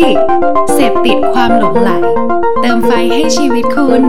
[0.00, 0.18] ดิก
[0.74, 1.90] เสพติดความหลงไหล
[2.60, 4.02] เติมไฟให้ชีวิตคุณ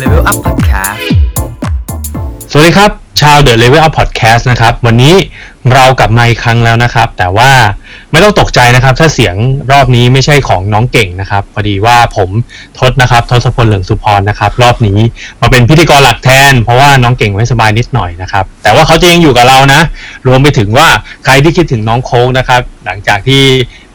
[0.00, 1.00] Level Up Podcast
[2.50, 2.90] สวัสดีครับ
[3.20, 5.14] ชาว The Level Up Podcast นะครับ วันนี้
[5.72, 7.50] เรากลับมาอีกครั้งแล้วนะครับ แต่ว่า
[8.16, 9.34] ไม่ต้องตกใจนะครับ ถ้าเสียง
[9.72, 12.30] รอบนี้ไม่ใช่ของน้องเก่งนะครับพอดีว่าผม
[12.78, 14.98] ทศนะครับทศพลเหลืองสุพรนะครับ รอบนี้
[15.40, 19.80] มาเป็นพิธีกรหลักแทน เพราะว่าน้องเก่งไม่สบายนิดหน่อยนะครับ แต่ว่าเขาจะยังอยู่กับเรานะ
[20.26, 20.88] รวมไปถึงว่า
[21.24, 23.42] ใครที่คิดถึงน้องโค้งนะครับ หลังจากที่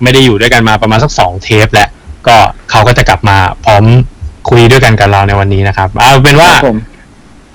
[0.01, 1.89] ไม่ได้อยู่ด้วยกันมาประมาณสักสองเทปแล้ว
[2.27, 2.37] ก็
[2.71, 3.83] เขาก็จะกลับมาพร้อม
[4.49, 6.77] คุยด้วยกันกับเราในวันนี้นะครับเอาเป็นว่าครับผม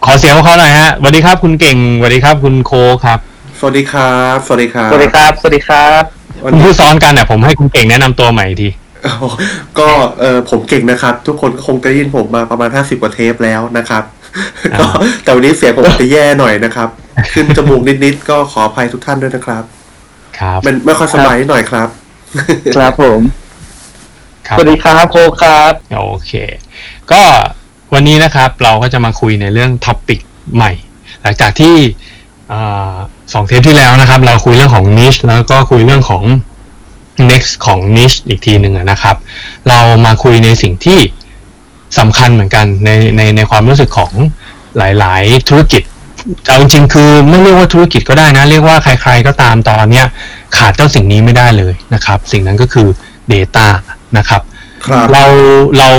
[0.04, 2.72] ขอเสียงของเขาหน่อยฮะสวัสดีครับคุณเก่งสวัสดีครับคุณโค
[3.04, 3.18] ครับ
[3.58, 8.70] สวัสดีครับ สวัสดีครับ สวัสดีครับ สวัสดีครับ วันคุณนี้พูดซ้อนกันเนี่ยผมให้คุณเก่งแนะนำตัวใหม่อีกที
[9.78, 9.88] ก็
[10.20, 14.02] เออผมเก่งนะครับ ทุกคนคงจะได้ยินผมมาประมาณห้าสิบกว่าเทปแล้วนะครับ
[14.72, 14.86] อ่าก็
[15.22, 16.88] แต่วันนี้เสียงผมจะแย่หน่อยนะครับ
[17.32, 19.64] ขึ้นจมูกนิดๆก็ขออภัยทุกท่านด้วยนะครับ
[20.38, 21.88] ครับมันไม่ค่อยสบายนิดหน่อยครับ
[22.76, 23.20] ครับผม
[24.48, 26.32] ครับสวัสดีครับโคครับโอเค
[27.12, 27.22] ก็
[27.94, 30.20] วันนี้นะครับเราก็จะมาคุยในเรื่องท็อปิก
[30.54, 30.72] ใหม่
[31.22, 31.76] หลังจากที่
[32.52, 32.96] อ่า
[33.32, 36.24] สองเทปที่แล้วนะครับ เราคุยเรื่องของ niche แล้วก็คุยเรื่องของ
[37.30, 39.16] next ของ niche อีกทีหนึ่งอะนะครับ
[39.68, 40.98] เรามาคุยในสิ่งที่
[41.98, 44.12] สำคัญเหมือนกันในในในความรู้สึกของ
[44.78, 45.82] หลาย ๆ ธุรกิจ
[46.46, 50.06] เอาจริงๆคือไม่เรียกว่าธุรกิจก็ได้นะ เรียกว่าใคร ๆ ก็ตามตอนเนี้ย
[50.56, 52.88] ขาดเจ้าสิ่งนี้ไม่ได้เลยนะครับ สิ่งนั้นก็คือ
[53.32, 53.66] Data
[54.18, 54.42] นะครับ
[54.86, 55.24] ครับเรา
[55.78, 55.90] เรา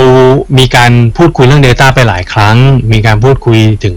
[0.58, 2.56] มีการพูดคุยเรื่อง Data ไปหลายครั้ง
[2.92, 3.96] มีการพูดคุยถึง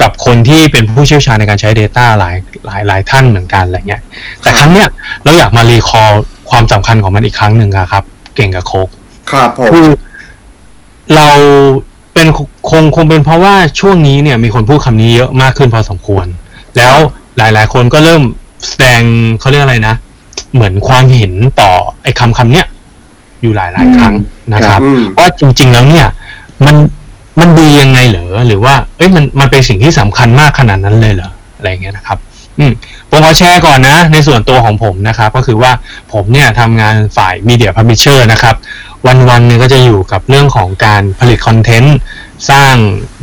[0.00, 2.34] กับคนที่เป็นผู้เชี่ยวชาญในการใช้ Data หลาย
[2.66, 4.02] หลายหลายท่านเหมือนกันอะไรเงี้ย
[4.42, 4.88] แต่ครั้งเนี้ย
[5.22, 8.04] เราอยากมารีคอร์ความสำคัญของมันอีกครั้งหนึ่งอะครับ
[8.36, 8.88] เก่งกับโคก
[9.30, 9.88] ครับผมคือ
[11.16, 11.28] เรา
[12.14, 12.28] เป็น
[12.70, 16.26] คงคงเป็นเพราะว่าช่วงนี้เนี่ยมีคนพูดคำนี้เยอะมากขึ้นพอสมควร
[16.78, 16.96] แล้ว
[17.38, 18.22] หลาย ๆ คนก็เริ่ม
[18.68, 19.02] แสดง
[19.40, 19.94] เขาเรียกอะไรนะ
[20.54, 22.66] เหมือนความเห็นต่อไอ้คำคำเนี้ย
[23.42, 24.14] อยู่หลาย ๆ ครั้ง
[24.54, 26.06] นะครับอืมว่าจริง ๆ แล้วเนี่ย
[26.66, 26.76] มัน
[27.40, 32.18] มันดียังไงเหรอหรือว่าเอ้ยมันมันเป็นสิ่งที่สำคัญมากขนาดนั้นเลยเหรออะไรอย่างเงี้ยนะครับ
[32.58, 32.72] อืม
[33.10, 35.72] ผมขอแชร์ก่อนนะ ในส่วนตัวของผมนะครับ ก็คือว่า
[36.12, 38.54] ผมเนี่ยทำงานฝ่าย media publisher นะครับ
[39.06, 41.98] วันๆเนี่ยก็จะอยู่กับเรื่องของการผลิต content
[42.50, 42.74] สร้าง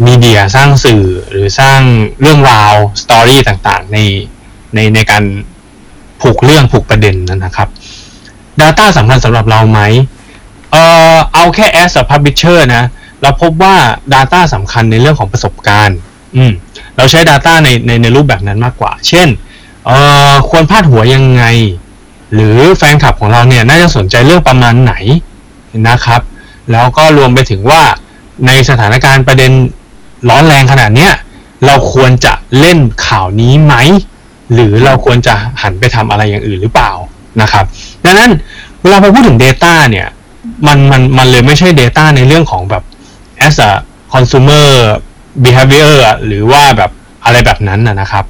[0.07, 1.79] media สร้างสื่อหรือสร้าง
[2.21, 3.97] เรื่องราว story ต่างๆ ใน
[4.75, 5.23] ในในการ
[6.21, 7.67] ผูกเรื่องผูกประเด็นนะครับ
[8.61, 9.79] Data สำคัญสำหรับเราไหม
[10.71, 10.77] เอ
[11.13, 12.83] อเอาแค่ as a publisher นะ
[13.21, 13.75] เราพบว่า
[14.13, 15.97] Data สำคัญในเรื่องของประสบการณ์
[16.35, 16.51] อืม
[16.97, 19.27] เราใช้ Data ในในในรูปแบบนั้นมากกว่า เช่น
[19.85, 19.97] เอ่
[20.31, 21.43] อควรพาดหัวยังไง
[22.33, 24.93] หรือแฟนคลับของเราเนี่ยน่าจะสนใจเรื่องประมาณไหน
[25.89, 26.21] นะครับ
[26.71, 27.81] แล้วก็รวมไปถึงว่า
[28.47, 29.51] ในสถานการณ์ประเด็น
[30.29, 31.13] ร้อนแรงขนาดเนี้ย
[31.65, 32.77] เราควรจะเล่น
[33.07, 33.73] ข่าวนี้ไหม
[34.53, 36.91] หรือเราควรจะหันไปทำอะไรอย่างอื่นหรือเปล่า
[37.41, 37.65] นะครับ
[38.05, 38.31] ดังนั้น
[38.81, 40.07] เวลาพอพูดถึง Data เนี่ย
[40.67, 42.83] มันมันมันเลยไม่ใช่ Data ในเรื่องของแบบ
[43.45, 43.71] as a
[44.13, 44.67] consumer
[45.45, 46.91] behavior อะหรือว่าแบบ
[47.25, 48.25] อะไรแบบนั้นนะนะครับ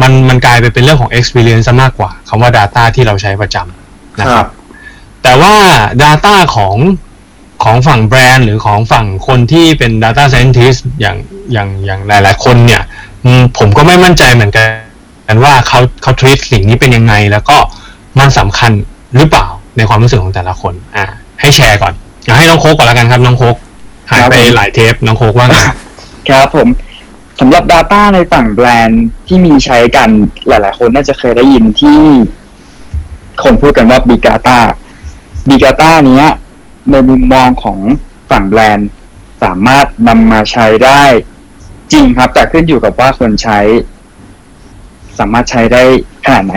[0.00, 4.50] มันมันกลายไปเป็นเรื่องของ experience ซะมากกว่าคำว่า Data ที่เราใช้ประจำนะคครัรับบ
[5.22, 5.54] แต่ว่า
[6.02, 6.76] Data ของ
[7.64, 11.16] ของฝั่งแบรนด์หรือของฝั่งคนที่เป็น Data Scientist อย่าง
[11.52, 12.82] อย่างอย่างหลาย ๆ คนเนี่ย
[13.24, 14.62] อืมผมก็ไม่มั่นใจเหมือนกั
[15.34, 17.56] นว่าเขาเขา treat สิ่งนี้เป็นยังไง แล้วก็
[18.18, 18.72] มันสำคัญ
[19.16, 19.46] หรือเปล่า
[19.76, 21.06] ในความรู้สึกของแต่ละคน อ่า
[21.40, 21.92] ให้แชร์ก่อน
[22.24, 23.56] อยากให้น้องโคกก่อนแล้วกันครับน้องโคก
[24.10, 25.56] หายไปหลายเทปน้องโคกว่าไง
[26.28, 26.68] ครับผม
[27.40, 30.08] สำหรับ Data ในฝั่งแบรนด์ที่มีใช้กัน
[30.48, 32.00] หลาย ๆ คนน่าจะเคยได้ยินที่
[33.42, 34.58] คนพูดกันว่า Big Data
[35.48, 36.26] Big Data เนี้ย
[36.90, 37.78] ในมุมมองของ
[38.30, 38.88] ฝั่งแบรนด์
[39.42, 41.02] สามารถนำมาใช้ได้
[41.92, 43.60] จริงครับ แต่ขึ้นอยู่กับว่าคนใช้
[45.18, 45.82] สามารถใช้ได้
[46.24, 46.54] ขนาดไหน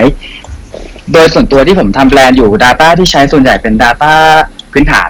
[1.13, 4.13] โดยส่วนตัวที่ผมทำแบรนด์อยู่ Data ที่ใช้ส่วนใหญ่เป็น Data
[4.71, 5.09] พื้นฐาน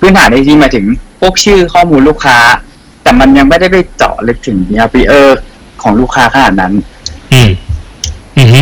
[0.00, 0.86] พื้นฐานในที่หมายถึง
[1.20, 2.38] พวกชื่อข้อมูลลูกค้า
[3.02, 5.26] แต่มันยังไม่ได้ไปเจาะลึกถึง behavior
[5.82, 6.72] ของลูกค้าขนาดนั้น
[7.32, 7.50] อืม
[8.38, 8.60] อือฮึ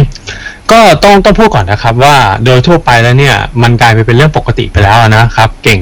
[0.72, 5.80] ก็ต้องต้องพูดก่อนนะครับ ว่าโดยทั่วไปแล้วเนี่ย มันกลายไปเป็นเรื่องปกติไปแล้วนะครับ เก่ง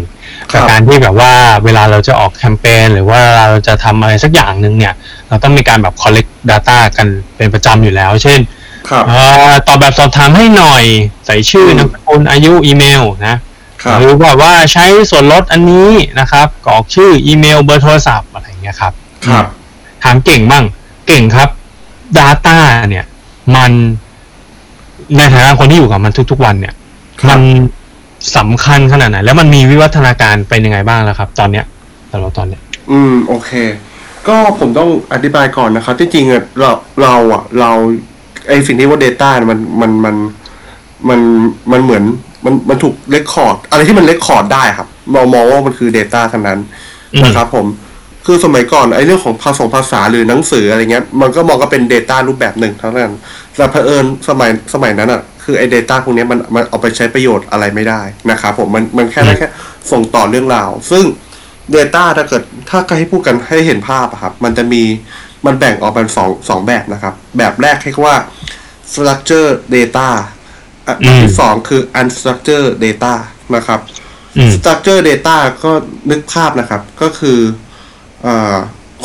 [0.52, 1.32] ครักับบการที่แบบว่า
[1.64, 4.94] เวลาเราจะออกแคมเปญหรือว่าเราจะทำอะไรสักอย่างหนึ่งเนี่ย
[5.28, 8.40] เราต้องมีการแบบ collect data กันเป็นประจำอยู่แล้ว เช่น
[8.88, 10.84] ครับเอ่อตอบแบบสอบถามให้หน่อย
[11.26, 13.38] ใส่ชื่ออืมนามสกุลอายุอีเมลนะครับ
[13.98, 15.88] หรือว่าว่าใช้ส่วนลดอันนี้
[16.20, 18.92] นะครับกรอกชื่ออีเมลเบอร์โทรศัพท์อะไรอย่างเงี้ยครับ
[19.28, 19.46] ครับ
[20.04, 20.64] ถามเก่งบ้าง
[21.06, 21.48] เก่งครับ
[22.18, 22.58] Data
[22.88, 23.04] เนี่ย
[23.56, 23.72] มัน
[25.16, 26.74] ในฐานะคนที่อยู่กับมันทุกๆวันเนี่ย
[27.20, 27.42] ครัมับน
[28.36, 31.64] สำคัญขนาดไหน แล้วมันมีวิวัฒนาการเป็นยังไงบ้างแล้วครับ ตอนเนี้ย
[32.12, 33.50] สำหรับตอนเนี้ย อืม โอเค
[34.28, 36.70] ก็ผมต้องอธิบายก่อนนะครับ ที่จริงอะเรา
[37.02, 37.70] เราอะ เรา
[38.48, 40.16] ไอสิ่งที่ว่า Data เนี่ยมันมันมัน
[41.08, 41.20] มัน
[41.72, 42.04] มันเหมือน
[42.44, 46.58] มันมันถูก record อะไรที่มัน record ได้ครับมองมองว่ามันคือ Data ทั้งนั้น
[47.14, 47.66] อืมนะครับผม
[48.26, 53.12] คือสมัยก่อนไอ้เรื่องของภาษาภาษาหรือหนังสืออะไรเงี้ย มันก็มองก็เป็น Data รูปแบบหนึ่งเท่านั้น
[53.56, 59.48] แต่เผอิญสมัยสมัยนั้นอะคือไอ้ Data พวกเนี้ยมันมันเอาไปใช้ประโยชน์อะไรไม่ได้นะครับผมมันมันแค่ได้แค่
[59.90, 61.04] ส่งต่อเรื่องราว ซึ่ง
[61.76, 64.82] Data ถ้าเกิดถ้าให้พูดกันให้เห็นภาพอะครับ มันจะมี
[65.46, 68.16] มันแบ่งออกเป็นสองสองแบบนะครับ แบบแรกเรียกว่า
[68.92, 70.08] structure data
[70.86, 73.14] อะอืมที่สองคือ unstructured data
[73.56, 73.80] นะครับ
[74.36, 75.72] อืม structure data ก็
[76.10, 77.38] นึกภาพนะครับ ก็คือ
[78.26, 78.56] อา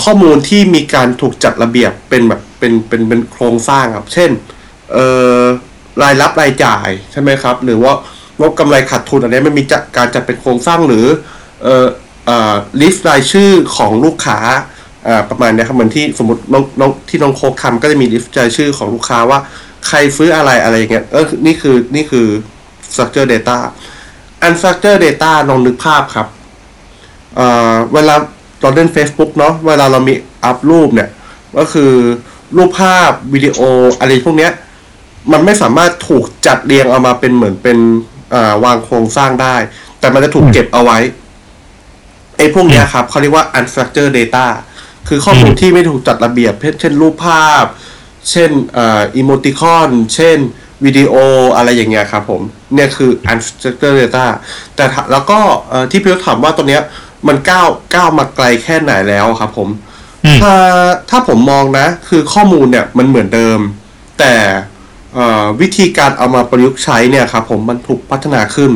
[0.04, 4.32] ข้อมูลที่มีการถูกจัดระเบียบเป็นแบบเป็นเป็นเป็นโครงสร้างครับ เช่น
[4.94, 5.06] เอ่
[5.40, 5.44] อ
[6.02, 7.94] รายรับรายจ่ายใช่ไหมครับ หรือว่า
[8.40, 11.06] งบกำไรขาดทุนอันนี้มันมีจัดการจัดเป็นโครงสร้างหรือ
[11.64, 11.88] เอ่อ
[12.26, 14.40] เอ่อ list รายชื่อของลูกค้า
[15.08, 19.40] อ่าประมาณเนี้ยครับเหมือนที่สมมติน้องน้องที่น้องโคกทำก็จะมี list รายชื่อของลูกค้าว่า
[19.88, 22.28] ใครซื้ออะไรอะไรอย่างเงี้ยเออนี่คือนี่คือ
[22.92, 23.58] structure data
[24.46, 26.28] unstructured data ลองนึกภาพครับ
[27.36, 28.16] เอ่อเวลา
[28.62, 30.14] เราเล่น Facebook เนาะเวลาเรามี
[30.46, 31.10] อัพรูปเนี่ย
[31.58, 31.92] ก็คือ
[32.58, 33.60] รูปภาพวิดีโอ
[34.00, 34.52] อะไรพวกเนี้ย
[35.32, 39.56] มันไม่สามารถถูกจัดเรียงเอามาเป็นเหมือนเป็นาวางโครงสร้างได้
[40.00, 40.98] แต่มันจะถูกเก็บเอาไว้
[42.38, 44.46] ไอ้พวกเนี้ยครับเขาเรียกว่า unstructured data
[45.08, 47.66] คือข้อมูลที่ไม่ถูกจัดระเบียบ เช่นรูปภาพ
[48.32, 50.38] เช่นอ่าอีโมติคอนเช่น
[50.86, 51.14] วิดีโอ
[51.56, 52.42] อะไรอย่างเงี้ยครับผม
[52.74, 54.26] เนี่ยคือ unstructured data
[54.76, 55.40] แต่ถ้าแล้วก็
[55.70, 56.82] เอ่อที่พี่ยศถามว่าตัวเนี้ย
[57.28, 59.70] มันก้าวก้าวมาไกลแค่ไหนแล้วครับผม
[60.26, 60.54] อืมถ้า
[61.10, 63.60] ถ้าผมมองนะ คือข้อมูลเนี่ยมันเหมือนเดิม
[64.20, 64.36] แต่
[65.16, 68.72] เอ่อวิธีการเอามาประยุกต์ใช้เนี่ยครับผมมันถูกพัฒนาขึ้น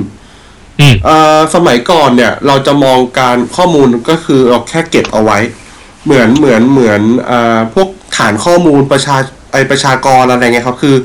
[0.80, 5.38] อืมเอ่อสมัยก่อนเนี่ย เราจะมองการข้อมูลก็คือเราแค่เก็บเอาไว้
[6.06, 9.18] เหมือนเหมือนเหมือนเอ่อพวกฐานข้อมูลประชา
[9.52, 10.96] ไอประชากรอะไรเงี้ยครับ คือ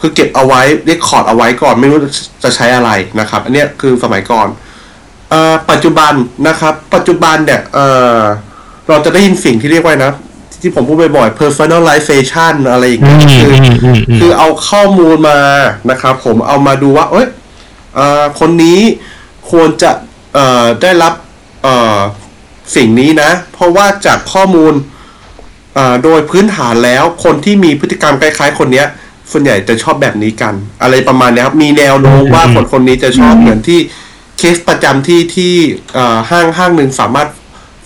[0.00, 1.98] คือเก็บเอาไว้เรคคอร์ดเอาไว้ก่อนไม่รู้
[2.44, 2.90] จะใช้อะไร
[3.20, 4.48] นะครับ อันเนี้ยคือสมัยก่อน
[5.30, 6.12] เอ่อปัจจุบัน
[6.48, 7.86] นะครับ ปัจจุบันเนี่ยเอ่
[8.18, 8.20] อ
[8.88, 10.12] เราจะได้ยินสิ่งที่เรียกว่านะ
[10.60, 15.38] ที่ผมพูดบ่อยๆ personalization อะไรอย่างอืเงี้ยมคืออืมอืมอืมคือเอาข้อมูลมา
[15.90, 17.26] นะครับผมเอามาดูว่าเอ้ย
[17.96, 18.80] เอ่อคนนี้
[19.50, 19.90] ควรจะ
[20.34, 21.14] เอ่อได้รับ
[21.62, 21.98] เอ่อ
[22.76, 24.92] สิ่งนี้นะ เพราะว่าจากข้อมูลเอ่อ
[26.04, 28.86] โดยพื้นฐานแล้วคนที่มีพฤติกรรมคล้าย ๆ คนเนี้ย
[29.32, 33.80] ส่วนใหญ่จะชอบแบบนี้กัน อะไรประมาณเนี้ยครับ มีแนวโน้มว่าอืมคนคนนี้จะชอบเหมือนที่
[34.38, 35.54] เคสประจำที่ที่
[35.94, 37.28] เอ่อห้างห้างหนึ่งสามารถ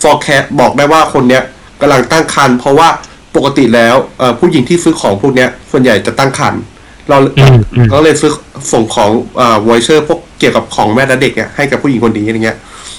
[0.01, 1.43] forecast บอกได้ว่าคนเนี้ย
[1.81, 2.89] กำลังตั้งครรภ์เพราะว่า
[3.35, 6.61] ปกติแล้วเอ่อผู้หญิงที่ซื้อของพวกเนี้ย ส่วนใหญ่จะตั้งครรภ์
[7.09, 8.31] เราอืมอืมก็เลยซื้อ
[8.71, 12.57] ส่งของเอ่อ voucher พวกเกี่ยวกับของแม่และเด็กเนี่ยให้กับผู้หญิงคนนี้อย่างเงี้ย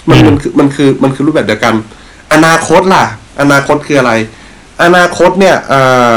[0.09, 1.75] มันอืมมันคือมันคือมันคือรูปแบบเดียวกัน
[2.33, 3.05] อนาคตล่ะ
[3.41, 4.13] อนาคตคืออะไร
[4.83, 5.83] อนาคตเนี่ยเอ่
[6.13, 6.15] อ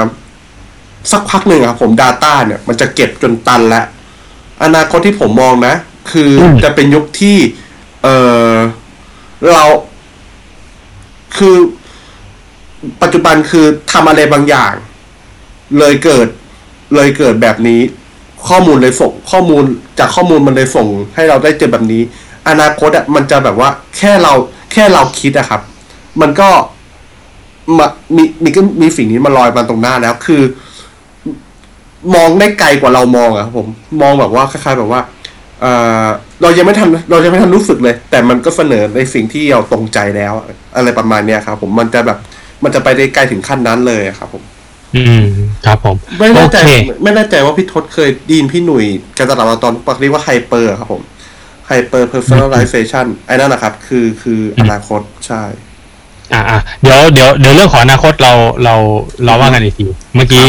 [1.12, 3.86] สักพักหนึ่งอะครับผม Data เนี่ย มันจะเก็บจนตันแล้ว
[4.64, 5.76] อนาคตที่ผมมองนะ
[6.12, 7.38] คืออมจะเป็นยุคที่
[8.04, 8.08] เอ
[8.54, 8.56] อ
[9.52, 9.64] เรา
[11.38, 11.56] คือ
[13.02, 14.74] ปัจจุบันคือทำอะไรบางอย่าง
[15.80, 16.28] เลยเกิด
[16.96, 17.82] เลยเกิดแบบนี้
[18.48, 19.64] ข้อมูลเลยส่งข้อมูล
[20.00, 22.02] จากข้อมูลมันเลยส่ง ให้เราได้เจอแบบนี้
[22.50, 24.34] อนาคตอะมันจะแบบว่า แค่เรา
[24.72, 25.62] แค่เราคิดอะครับ
[26.22, 26.50] มันก็
[27.78, 30.42] มามีมีก็มีสิ่งนี้มาลอยมาตรงหน้าแล้วคือ
[32.16, 33.68] มองได้ไกลกว่าเรามองอะครับผม
[34.02, 35.02] มองแบบว่าคล้ายๆแบบว่า
[35.62, 35.66] เอ
[36.06, 36.08] อ
[36.42, 40.34] เรายังไม่ทันเรายังไม่ทันรู้สึกเลย แต่มันก็เสนอในสิ่งที่เราตรงใจแล้ว
[40.76, 42.18] อะไรประมาณเนี้ยครับ ผมมันจะแบบ
[42.64, 44.44] มันจะไปได้ไกลถึงขั้นนั้นเลยอะครับ ผม
[44.96, 45.26] อืม
[45.66, 46.72] ครับผม ไม่โอแน่ใจเค
[47.04, 48.86] ไม่แน่ใจว่าพี่ทศเคยไดีนพี่หนุ่ย
[49.18, 51.02] การตลาดมาตอนเรียกว่าไฮเปอร์ครับผม
[51.68, 55.42] ไฮเปอร์เพอร์ a l i z a t i o n ไอ้นั่นนะครับ คือคืออนาคตใช่
[56.34, 58.76] อ่าอ่าเดี๋ยวเดี๋ยวเดี๋ยวเรื่องของอนาคตเราเรา
[59.26, 60.48] เราว่ากันอีกทีเมื่อกี้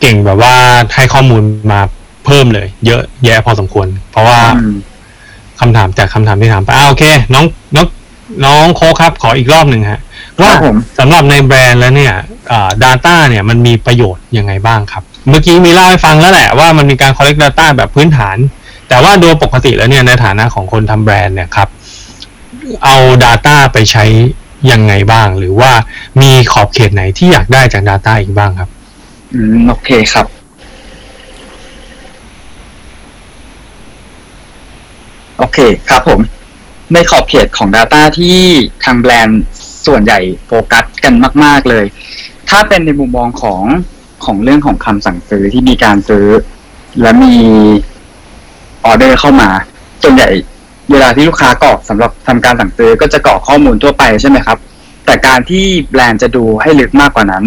[0.00, 0.54] เก่งแบบว่า
[0.94, 1.80] ให้ข้อมูลมา
[2.24, 4.76] เพิ่มเลย เยอะแยะพอสมควร เพราะว่าอืม
[5.60, 7.04] คำถามจากคำถามที่ถามไปอ่าโอเค
[7.34, 7.86] น้องน้อง
[8.46, 10.00] น้องโคกครับขออีกรอบหนึ่งฮะ
[10.42, 12.14] ว่าครับผมสำหรับในแบรนด์แล้วเนี่ย
[12.52, 18.36] อ่า Data เนี่ยมันมีประโยชน์ยังไงบ้างครับ เมื่อกี้มีเล่าให้ฟังแล้วแหละว่ามันมีการ collect data แบบพื้นฐาน
[18.88, 21.68] แต่ว่าโดยปกติแล้วเนี่ยในฐานะของคนทำแบรนด์เนี่ยครับ
[22.84, 24.04] เอา Data ไปใช้
[24.70, 25.72] ยังไงบ้าง หรือว่า
[26.22, 28.70] มีขอบเขตไหนที่อยากได้จาก Data อีกบ้างครับ
[29.34, 30.26] อืมโอเคครับ
[35.38, 35.58] โอเค
[35.90, 36.20] ครับผม
[36.92, 38.38] ในขอบเขตของ Data ที่
[38.84, 39.42] ทางแบรนด์
[39.86, 41.14] ส่วนใหญ่โฟกัสกัน
[41.44, 41.84] มาก ๆเลย
[42.50, 43.62] ถ้าเป็นในมุมมองของ
[44.24, 46.26] ของเรื่องของคำสั่งซื้อที่มีการซื้อ
[47.00, 47.34] และมี
[48.84, 49.50] ออเดอร์เข้ามา
[50.02, 50.28] ส่วนใหญ่
[50.90, 54.58] เวลาที่ลูกค้ากรอกสำหรับทำการสั่งซื้อก็จะกรอกข้อมูลทั่วไปใช่ไหมครับ
[55.06, 57.44] แต่การที่แบรนด์จะดูให้ลึกมากกว่านั้น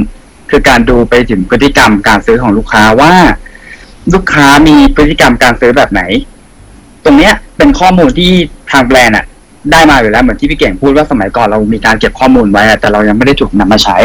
[0.49, 3.13] คือการดูไปถึงพฤติกรรมการซื้อของลูกค้าว่า
[4.13, 6.01] ลูกค้ามีพฤติกรรมการซื้อแบบไหน
[7.03, 8.31] ตรงเนี้ยเป็นข้อมูลที่
[8.71, 9.25] ทางแบรนด์อะ
[9.71, 13.97] ได้มาอยู่แล้วเหมือนที่พี่เก่งพูดว่าสมัยก่อนเรามีการเก็บข้อมูลไว้อะแต่เรายังไม่ได้ถูกนำมาใช้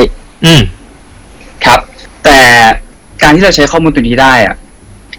[0.45, 0.63] อืม
[1.65, 1.81] ครับ
[2.25, 2.39] แต่
[3.23, 4.55] การที่เราใช้ข้อมูลตัวนี้ได้อะ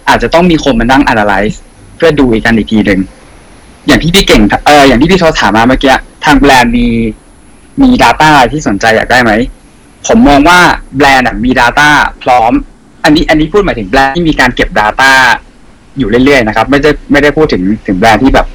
[0.08, 1.56] อาจจะต้องมีคนมานั่ง analyze
[1.96, 3.00] เพื่อดูอีกกันอีกทีหนึ่ง
[3.86, 6.86] อย่างที่พี่เก่งเอออย่างที่พี่โทถามมาเมื่อกี้ทางแบรนด์มี
[7.82, 9.32] มี Data ที่สนใจอยากได้ไหม
[10.06, 10.60] ผมมองว่า
[10.96, 11.88] แบรนด์อะมี Data
[12.22, 12.52] พร้อม
[13.04, 15.12] อันนี้อันนี้พูดหมายถึงแบรนด์ที่มีการเก็บ Data
[15.98, 18.46] อยู่เรื่อยๆนะครับ ไม่ได้ไม่ได้พูดถึงถึงแบรนด์ที่แบบ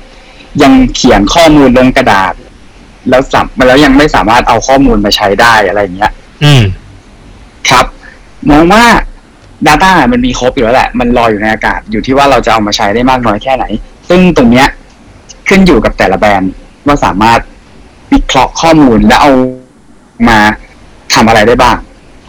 [0.63, 2.33] ยังเขียนข้อมูลลงกระดาษ
[3.09, 6.11] แล้วสับแล้วยังไม่สามารถเอาข้อมูลมาใช้ได้อะไรอย่างเงี้ย
[6.43, 6.63] อืม
[7.69, 7.85] ครับ
[8.49, 8.85] มองว่า
[9.67, 13.65] Data มันมีครบอยู่แล้วแหละ มันลอยอยู่ในอากาศอยู่ที่ว่าเราจะเอามาใช้ได้มากน้อยแค่ไหน
[14.09, 14.67] ซึ่งตรงเนี้ย
[15.47, 16.51] ขึ้นอยู่กับแต่ละแบรนด์
[16.85, 17.39] ว่าสามารถ
[18.11, 19.31] วิเคราะห์ข้อมูลแล้วเอา
[20.27, 20.39] มา
[21.13, 21.77] ทำอะไรได้บ้าง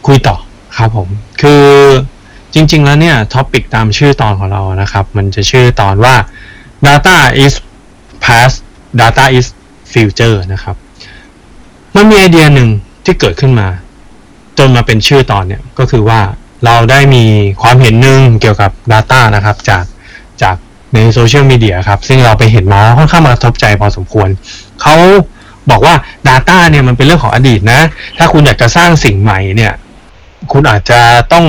[0.07, 0.37] คุยต่อ
[0.77, 1.09] ครับผม
[1.43, 1.65] คือ
[2.55, 6.15] จริง ๆ แล้วเนี่ย topic ตามชื่อตอนของเรานะครับ มันจะชื่อตอนว่า
[6.87, 7.55] data is
[8.25, 8.57] past
[9.01, 9.47] data is
[9.93, 10.77] future นะครับ
[11.97, 12.69] มันมีไอเดียหนึ่ง
[13.05, 13.69] ที่เกิดขึ้นมา
[14.59, 16.21] จนมาเป็นชื่อตอนเนี่ยก็คือว่า
[16.65, 17.25] เราได้มี
[17.63, 19.85] ความเห็นหนึ่งเกี่ยวกับ Data นะครับ จาก
[20.43, 20.57] จาก
[20.95, 24.29] ในโซเชียลมีเดียครับ ซึ่งเราไปเห็นมาค่อนข้างมากระทบใจพอสมควร
[24.83, 24.97] เขา
[25.71, 25.95] บอกว่า
[26.29, 27.81] Data เนี่ยมันเป็นเรื่องของอดีตนะ
[28.19, 29.73] ถ้าคุณอยากจะสร้างสิ่งใหม่เนี่ย
[30.53, 31.01] คุณอาจจะ
[31.33, 31.47] ต้อง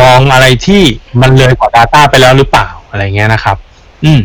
[0.00, 0.82] มองอะไรที่
[1.20, 3.56] มันเลยกว่า Data ไปแล้วหรือเปล่าอะไรเงี้ยนะครับ
[4.04, 4.20] อืม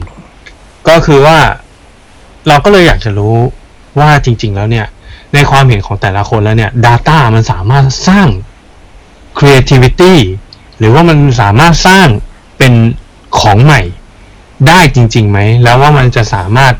[0.88, 1.38] ก็คือว่า
[2.48, 3.36] เราก็เลยอยากจะรู้
[4.00, 4.88] ว่าจริง ๆ แล้วเนี่ย
[5.34, 8.28] ในความเห็นของแต่ละคนแล้วเนี่ย Data มันสามารถสร้าง
[9.38, 10.14] creativity
[10.78, 12.08] หรือว่ามันสามารถสร้าง
[12.58, 12.74] เป็น
[13.40, 13.82] ของใหม่
[14.68, 16.74] ได้จริงๆไหม แล้วว่ามันจะสามารถ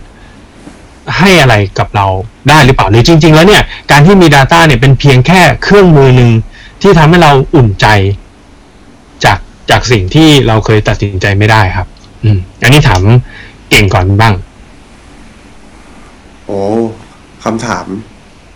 [1.18, 2.08] ให้อะไรกับเรา
[2.50, 6.32] ได้หรือเปล่าหรือจริง ๆ แล้วเนี่ยการที่มี Data เนี่ยเป็นเพียงแค่เครื่องมือหนึ่ง
[6.82, 7.88] ที่ทำให้เราอุ่นใจ
[9.26, 11.88] จากจากสิ่งที่เราเคยตัดสินใจไม่ได้ครับ
[12.24, 13.02] อืม อันนี้ถาม
[13.70, 14.34] เก่งก่อนบ้าง
[16.46, 16.60] โอ้
[17.44, 17.86] คำถาม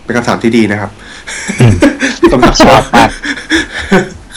[0.03, 0.91] เป็นคำถามที่ดีนะครับ
[1.59, 1.73] อืม
[2.31, 3.09] คำถามชอบมาก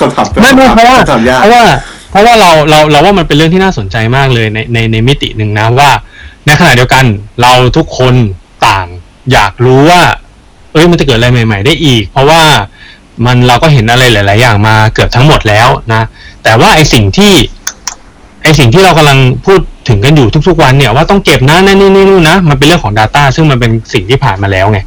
[0.01, 1.65] คำถามไม่ไม่เพราะว่าคำถามยากเพราะว่า
[2.11, 5.91] เพราะว่าเราเราเราว่ามันเป็นเรื่องที่น่าสนใจมากเลยในในในมิติหนึ่งนะว่า
[6.47, 7.05] ในขณะเดียวกัน
[7.43, 8.15] เราทุกคน
[8.67, 8.87] ต่าง
[9.33, 10.03] อยากรู้ว่า
[10.73, 12.43] เอ้ยมันจะเกิดอะไรใหม่ ๆ ได้อีก เพราะว่า
[13.27, 16.03] มันเราก็เห็นอะไรหลาย ๆ อย่างมาเกือบทั้งหมดแล้วนะ
[16.45, 17.33] แต่ว่าไอสิ่งที่
[18.43, 24.79] ไอสิ่งที่เรากำลังพูดถึงกันอยู่ทุก ๆ วันเนี่ยว่าต้องเก็บนะนั่นนี่นี่นู่นนะมันเป็นเรื่องของ Data ซึ่งมันเป็นสิ่งที่ผ่านมาแล้วไง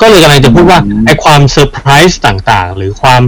[0.00, 3.22] ก็เลยกำลังจะพูดว่าไอความเซอร์ไพรส์ต่างๆ หรือความ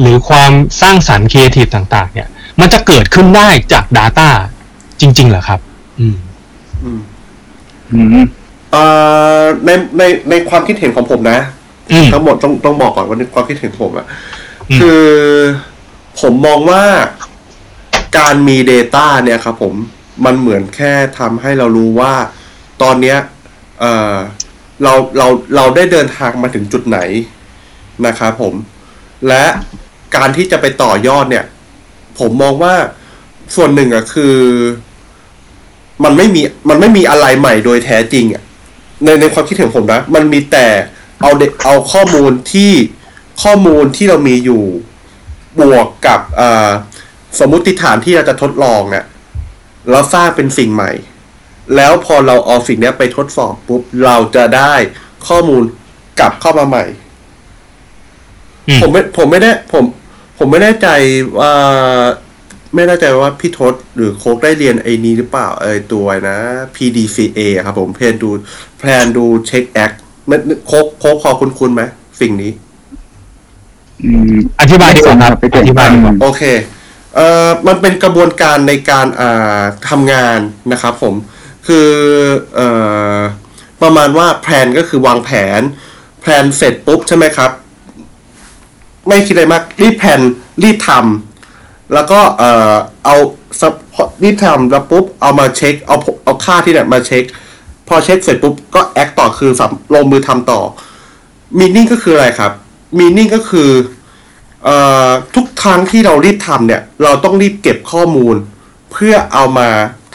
[0.00, 2.28] หรือความสร้างสรรค์ครีเอทีฟต่าง ๆ เนี่ย
[2.60, 4.28] มันจะเกิดขึ้นได้จาก Data
[5.00, 5.60] จริง ๆเหรอครับ
[6.00, 6.16] อืม
[6.82, 7.00] อืม
[7.92, 8.26] อืม
[8.72, 8.84] เอ่
[9.40, 11.40] อในในในความคิดเห็นของผมนะ
[11.92, 14.06] อืมทั้งหมดต้องต้องบอกก่อนว่าในความคิดเห็นผมอะ
[14.70, 15.04] อืม คือ
[16.20, 16.82] ผมมองว่า
[18.18, 19.74] การมี Data เนี่ยครับผม
[20.24, 22.14] มันเหมือนแค่ทำให้เรารู้ว่า
[22.82, 23.18] ตอนเนี้ย
[23.80, 24.16] เอ่อ
[24.82, 26.98] เราเราเราได้เดินทางมาถึงจุดไหน
[28.06, 28.54] นะครับผม
[29.28, 29.44] และ
[30.16, 31.44] การที่จะไปต่อยอดเนี่ย
[32.18, 32.74] ผมมองว่า
[33.56, 34.36] ส่วนหนึ่งอะคือ
[36.04, 38.42] มันไม่มีมันไม่มีอะไรใหม่โดยแท้จริงอะ
[39.04, 40.66] ในในความคิดเห็นผมนะ มันมีแต่
[41.22, 42.72] เอาเด็กเอาข้อมูลที่
[43.42, 44.62] ข้อมูลที่เรามีอยู่
[45.60, 46.70] บวกกับเอ่อ
[47.38, 49.06] สมมุติฐานที่เราจะทดลองเนี่ย
[49.90, 50.92] แล้วสร้างเป็นสิ่งใหม่
[51.76, 54.74] แล้วพอเราเอาสิ่งเนี้ยไปทดสอบปุ๊บเราจะได้
[55.28, 55.62] ข้อมูล
[56.20, 56.84] กลับเข้ามาใหม่
[58.68, 59.84] อืมผมไม่ผมไม่ได้ผม
[60.38, 60.88] ผมไม่แน่ใจ
[61.38, 61.52] ว่า
[62.74, 66.38] ไม่แน่ใจว่าพี่ทศหรือโคกได้เรียนไอ้นี้หรือเปล่าไอ้ตัวนะ
[66.76, 69.92] PDCA ครับผม plan do plan do check act
[70.30, 71.82] มันโคกโคกพอคุ้นคุ้นๆไหม
[72.20, 72.52] สิ่งนี้
[74.02, 76.42] อืมอธิบายดีกว่าครับพี่เก่งอธิบายดีกว่าโอเค
[77.14, 80.38] เอ่อมันเป็นกระบวนการในการอ่าทำงาน
[80.72, 81.14] นะครับผม
[81.66, 81.88] คือ
[82.54, 82.68] เอ่
[83.16, 83.20] อ
[83.82, 85.60] ประมาณว่า plan ก็คือวางแผน
[86.20, 87.50] plan เสร็จปุ๊บใช่ไหมครับ
[89.06, 90.20] ไม่คิดอะไรมาก รีบ plan
[90.62, 93.16] รีบทำแล้วก็เอ่อเอา
[94.22, 97.24] รีบทำแล้วปุ๊บเอามาเช็คเอาเอาค่าที่เนี่ยมาเช็ค
[97.88, 99.50] พอเช็คเสร็จปุ๊บก็ act ต่อคือ
[99.94, 100.60] ลงมือทำต่อ
[101.58, 102.52] meaning ก็คืออะไรครับ
[102.98, 103.70] มีนิ่งก็คือ
[104.64, 108.36] เอ่อทุกครั้งที่เรารีบทำเนี่ย เราต้องรีบเก็บข้อมูล
[108.92, 109.68] เพื่อเอามา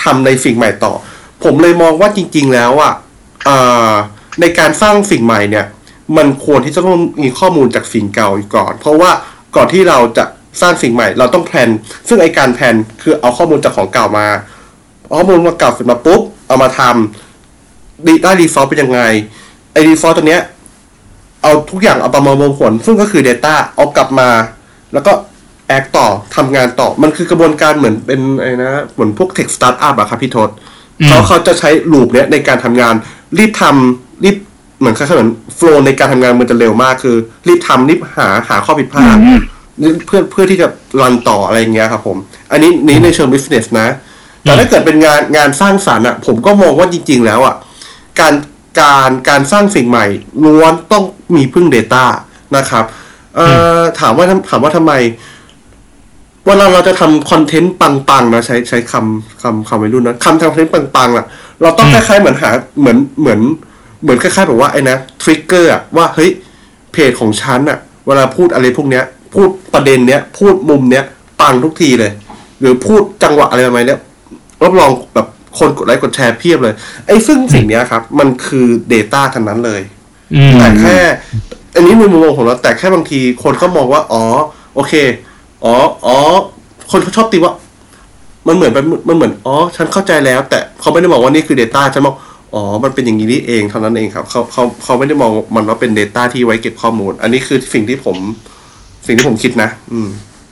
[0.03, 0.93] ทำในสิ่งใหม่ต่อ
[1.43, 2.93] ผมเลยมองว่าจริง ๆ แล้วอะ
[3.45, 3.57] เอ่
[3.89, 3.91] อ
[4.41, 5.65] ในการสร้างสิ่งใหม่เนี่ย
[6.17, 9.11] มันควรที่จะต้องมีข้อมูลจากสิ่งเก่าอยู่ก่อน เพราะว่า
[9.55, 10.25] ก่อนที่เราจะ
[10.61, 11.69] สร้างสิ่งใหม่ เราต้องแพลน
[12.07, 14.27] ซึ่งไอการแพลนคือเอาข้อมูลจากของเก่ามา
[15.07, 19.01] เอาข้อมูลมาเก่าเสร็จมาปุ๊บเอามาทำดีได้รีฟอร์เป็นยังไง
[19.73, 20.41] ไอ report ตัวเนี้ย
[21.41, 24.29] เอาทุกอย่างเอาประมวลรวมผล ซึ่งก็คือ Data เอากลับมา
[24.93, 25.11] แล้วก็
[25.67, 30.49] act ต่อทำงานต่อ มันคือกระบวนการเหมือนเป็นไอ้นะเหมือนพวก tech startup อะครับพี่ทศ
[31.01, 32.95] อืมเขาเขาจะใช้ loop เนี้ยในการทำงาน
[33.37, 34.37] รีบทำรีบ
[34.79, 37.15] เหมือนคล้ายๆเหมือน flow ในการทำงานมันจะเร็วมากคือ
[37.47, 39.17] รีบทำรีบหาหาข้อผิดพลาด
[40.05, 40.67] เพื่อเพื่อที่จะ
[41.01, 42.17] run ต่ออะไรอย่างเงี้ยครับผม
[42.51, 43.87] อันนี้นี้ในเชิง business นะ
[44.43, 47.55] แต่ถ้าเกิดเป็นงานงานสร้างสรรค์อะผมก็มองว่าจริง ๆ แล้วอะ
[48.19, 48.33] การ
[48.81, 50.05] การการสร้างสิ่งใหม่
[50.45, 51.03] ล้วนต้อง
[51.35, 52.03] มีพึ่ง Data
[52.57, 52.85] นะครับ
[53.35, 54.93] เอ่ออถามว่าทำถามว่าทำไม
[56.45, 61.25] เวลาเราจะทำคอนเทนต์ปังๆนะใช้ใช้คำคำคำวัยรุ่นนะคำทำคอนเทนต์ปังๆอะ
[61.61, 63.39] เราต้องคล้ายๆเหมือนหาเหมือนเหมือน
[64.01, 66.29] เหมือนคล้ายๆแบบว่าไอ้นะทริกเกอร์อะว่าเฮ้ย
[66.91, 67.77] เพจของฉันอะ
[68.07, 69.03] เวลาพูดอะไรพวกเนี้ย
[69.33, 71.03] พูดประเด็นเนี้ย พูดมุมเนี้ย
[71.41, 72.11] ปังทุกทีเลย
[72.59, 73.99] หรือพูดจังหวะอะไรประมาณเนี้ย
[74.63, 75.27] รับรองแบบ
[75.59, 76.73] คนกดไลค์กดแชร์เพียบเลย
[77.07, 79.81] ไอ้ซึ่งสิ่งเนี้ยครับ มันคือ Data ทั้งนั้นเลย
[80.33, 80.97] อืมแต่แค่
[81.75, 84.23] อันนี้ในมุมมองของเราแต่แค่บางทีคนเขามองว่า อ๋อ
[84.75, 84.93] โอเค
[85.63, 85.73] อ๋อ
[86.05, 86.17] อ๋อ
[86.91, 87.53] คนเขาชอบตีว่า
[88.47, 92.15] มันเหมือนเป็นมันเหมือนอ๋อ ฉันเข้าใจแล้ว แต่เขาไม่ได้มองว่านี่คือ Data ฉันมอง
[92.53, 98.17] อ๋อ มันเป็นอย่างนี้นี่เองเท่านั้นเองครับเขาเขาเขาไม่ได้มองมันว่าเป็น Data ที่ไว้เก็บข้อมูล อันนี้คือสิ่งที่ผม
[99.05, 100.09] สิ่งที่ผมคิดนะ อืม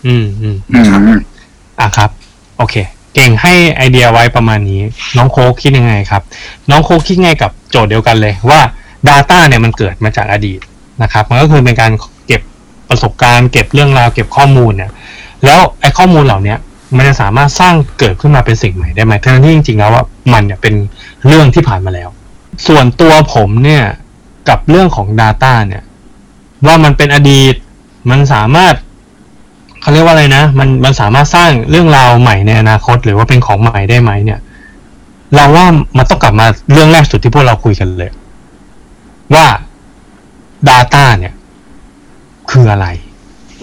[0.08, 0.78] อืมอืมอื
[1.18, 1.20] ม
[1.80, 2.10] อะครับ
[2.58, 2.76] โอเค
[3.16, 4.82] เก่งให้ไอเดียไว้ประมาณนี้
[5.18, 6.22] น้องโคกคิดยังไงครับ
[6.70, 8.60] น้องโคกคิดไงกับโจทย์เดียวกันเลยว่า
[9.08, 10.60] Data เนี่ยมันเกิดมาจากอดีต
[11.04, 11.92] นะครับ มันก็คือเป็นการ
[12.28, 12.42] เก็บ
[12.90, 14.92] ประสบการณ์ เก็บเรื่องราวเก็บข้อมูลเนี่ย
[15.46, 16.58] แล้วไอ้ข้อมูลเหล่าเนี้ย
[16.96, 20.04] มันจะสามารถสร้างเกิดขึ้นมาเป็นสิ่งใหม่ได้ไหมทั้งที่จริงๆแล้วว่า
[20.34, 20.76] มันเนี่ยเป็น
[21.28, 22.10] เรื่องที่ผ่านมาแล้ว
[22.68, 23.84] ส่วนตัวผมเนี่ย
[24.50, 25.84] กับเรื่องของ Data เนี่ย
[26.66, 27.56] ว่ามันเป็นอดีต
[28.10, 28.76] มันสามารถ
[29.82, 34.40] เขาเรียกว่าอะไรนะ มันมันสามารถสร้างเรื่องราวใหม่ในอนาคต หรือว่าเป็นของใหม่ได้ไหมเนี่ย
[35.36, 35.66] เราว่า
[35.98, 38.12] มันต้องกลับมาเรื่องแรกสุดที่พวกเราคุยกันเลย
[39.34, 39.46] ว่า
[40.70, 41.34] Data เนี่ย
[42.52, 42.88] คืออะไร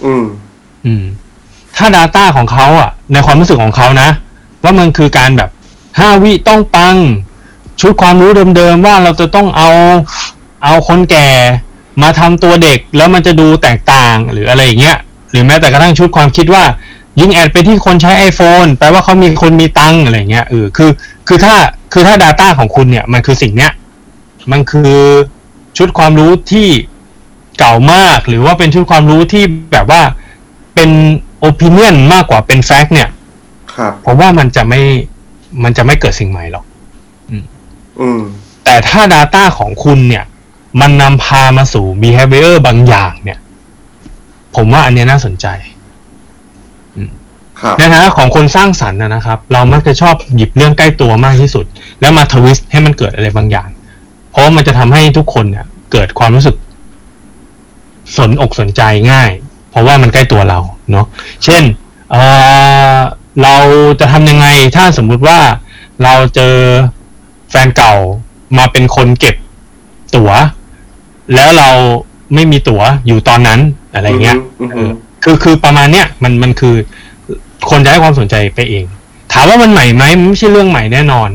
[0.05, 0.25] อืม
[0.85, 1.05] อืม
[1.77, 4.09] ถ้า Data ของเขาอะ ในความรู้สึกของเขานะ
[4.63, 5.49] ว่ามันคือการแบบ
[5.99, 6.97] ห้าวิต้องปัง
[7.81, 9.69] ชุดความรู้เดิมๆว่าเราจะต้องเอา
[10.63, 11.27] เอาคนแก่
[12.01, 14.97] มาทำตัวเด็กแล้วมันจะดูแตกต่างหรืออะไรอย่างเงี้ย
[15.31, 16.63] หรือแม้แต่กระทั่งชุดความคิดว่า
[17.19, 20.91] ยิ่งแอดไปที่คนใช้ iPhone แปลว่าเขามีคนมีตังอะไรเงี้ยเออคือ
[21.27, 21.55] คือถ้า
[21.93, 23.71] คือถ้า Data ของคุณเนี่ยมันคือสิ่งเนี้ย
[24.51, 24.93] มันคือ
[25.77, 26.67] ชุดความรู้ที่
[27.59, 30.01] เก่ามาก หรือว่าเป็นชุดความรู้ที่แบบว่า
[30.75, 30.89] เป็น
[31.47, 33.09] opinion มากกว่าเป็น fact เนี่ย
[33.75, 34.81] ครับผมว่ามันจะไม่
[35.63, 36.65] มันจะไม่เกิดสิ่งใหม่หรอก
[37.99, 38.21] อืม
[38.65, 40.25] แต่ถ้า Data ของคุณเนี่ย
[40.81, 43.39] มันนำพามาสู่ behavior บางอย่าง เนี่ย
[44.55, 45.47] ผมว่าอันเนี้ยน่าสนใจ
[47.61, 51.65] ครับในฐานะของคนสร้างสรรค์นะนะครับ เรามักจะชอบหยิบเรื่องใกล้ตัวมากที่สุด
[52.01, 53.69] แล้วมาทวิสต์ให้มันเกิดอะไรบางอย่าง
[54.29, 56.55] เพราะว่ามันจะทำให้ทุกคนเนี่ย เกิดความรู้สึก
[58.17, 58.81] สนอกสนใจ
[59.11, 59.29] ง่าย
[59.75, 60.59] เพราะว่ามันใกล้ตัวเรา
[60.91, 61.05] เนาะ
[61.43, 61.63] เช่น
[62.11, 62.23] เอ่
[62.95, 62.97] อ
[63.43, 63.55] เรา
[63.99, 65.39] จะทำยังไงถ้าสมมุติว่า
[66.03, 66.55] เราเจอ
[67.49, 67.93] แฟนเก่า
[68.57, 69.35] มาเป็นคนเก็บ
[70.15, 70.31] ตั๋ว
[71.35, 71.69] แล้วเรา
[72.33, 73.59] ไม่มีตั๋วอยู่ตอนนั้น
[73.93, 74.91] อะไรเงี้ยอืมเออือม
[75.23, 76.75] คือคือประมาณเนี้ยมันมันคือ
[77.69, 78.85] คนจะให้ความสนใจไปเอง
[79.33, 81.29] ถามว่ามันใหม่ไหมมันไม่ใช่เรื่องใหม่แน่นอน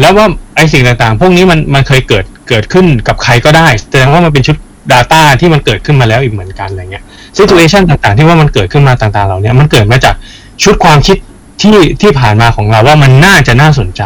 [0.00, 4.56] แล้วว่าไอสิ่งต่างๆ พวกนี้มันมันเคยเกิดเกิดขึ้นกับใครก็ได้แสดงว่ามันเป็นชุด
[4.92, 7.04] Data ที่มันเกิดขึ้นมาแล้วอีกเหมือนกันอะไรเงี้ย
[7.38, 10.14] situation ต่างๆ ที่ว่ามันเกิดขึ้นมาต่างๆเหล่านี้มันเกิดมาจาก
[10.62, 11.16] ชุดความคิด
[11.62, 14.02] ที่ที่ผ่านมาของเราว่ามันน่าจะน่าสนใจ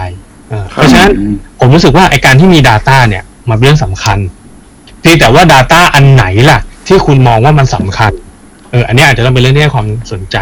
[0.50, 1.10] เออเพราะฉะนั้น
[1.58, 4.18] ผมรู้สึกว่าไอการที่มี Data เนี่ยมันเป็นเรื่องสำคัญ
[5.00, 8.12] เพียงแต่ว่า Data อันไหนล่ะ ที่คุณมองว่ามันสำคัญ
[8.70, 10.36] เอออันนี้อาจจะต้องเป็นเรื่องที่ให้ความสนใจ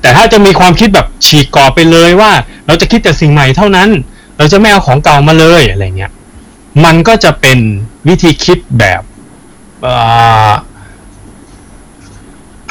[0.00, 2.30] แต่ถ้าจะมีความคิดแบบฉีกกรอบไปเลยว่า
[2.66, 3.88] เราจะคิดแต่สิ่งใหม่เท่านั้น
[4.38, 6.12] เราจะไม่เอาของเก่ามาเลยอะไรเงี้ย
[6.84, 7.58] มันก็จะเป็น
[8.08, 9.02] วิธีคิดแบบ
[9.82, 9.84] เ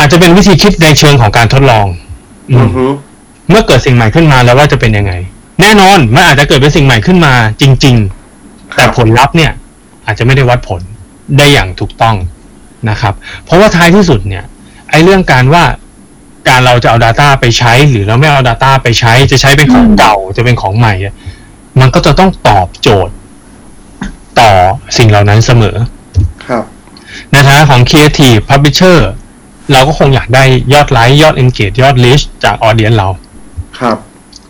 [0.04, 1.88] อ่ออาจจะเป็นวิธีคิดในเชิงของการทดลอง
[2.52, 2.86] อือืมมฮึ
[3.50, 5.14] เมื่อเกิดสิ่งใหม่ขึ้นมาแล้วว่าจะเป็นยังไง
[5.62, 7.96] แน่นอนมันอาจจะเกิดเป็นสิ่งใหม่ขึ้นมาจริง
[8.36, 9.52] ๆ แต่ผลลัพธ์เนี่ย
[10.06, 10.82] อาจจะไม่ได้วัดผล
[11.38, 12.16] ได้อย่างถูกต้อง
[12.90, 13.14] นะครับ
[13.46, 14.44] เพราะว่าท้ายที่สุดเนี่ย
[14.90, 15.64] ไอ้เรื่องการว่า
[16.48, 21.14] การเราจะเอา Data ไปใช้ หรือเราไม่เอา Data ไปใช้จะใช้เป็นของเก่าจะเป็นของใหม่อะ
[21.80, 23.14] มันก็จะต้องตอบโจทย์
[24.40, 24.52] ต่อ
[24.98, 25.76] สิ่งเหล่านั้นเสมอ
[26.48, 26.64] ครับ
[27.32, 28.98] ในฐานะของ Creative Publisher
[29.72, 33.08] เราก็คงอยากได้ยอดไลค์ยอด engage ยอด reach จากออเดียนเรา
[33.80, 33.98] ครับ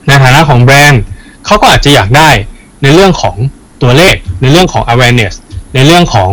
[0.08, 1.04] ในฐานะของแบรนด์
[1.46, 2.30] เขาก็อาจจะอยากได้
[2.84, 3.36] ในเรื่องของ
[3.82, 5.34] ตัวเลข ในเรื่องของ awareness
[5.76, 6.32] ในเรื่องของ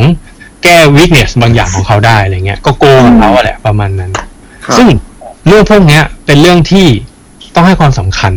[0.62, 4.12] แก้ weakness บางอย่างของเขาได้อะไรเงี้ย ก็โกงเขาอะแหละประมาณนั้น
[4.64, 4.88] ครับซึ่ง
[5.48, 6.86] เรื่องพวกเนี้ยเป็นเรื่องที่
[7.54, 8.32] ต้องให้ความสำคัญ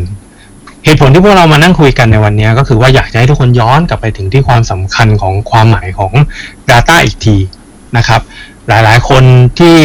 [0.86, 6.14] เหตุผลที่พวกเรามานั่งคุยกันในวันเนี้ยก็คือว่าอยากจะให้ทุกคนย้อนกลับไปถึงที่ความสำคัญของความหมายของ
[6.70, 7.38] Data อีกที
[7.98, 8.22] นะครับ
[8.68, 9.24] หลายๆ คน
[9.60, 9.78] ที่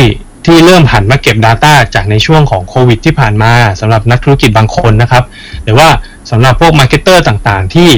[0.49, 5.25] ที่เริ่มหันมาเก็บ Data จากในช่วงของโควิดที่ผ่านมาสำหรับนักธุรกิจบางคนนะครับ
[5.65, 5.89] หรือว่า
[6.31, 7.91] สำหรับพวก marketer ต่างๆ ที่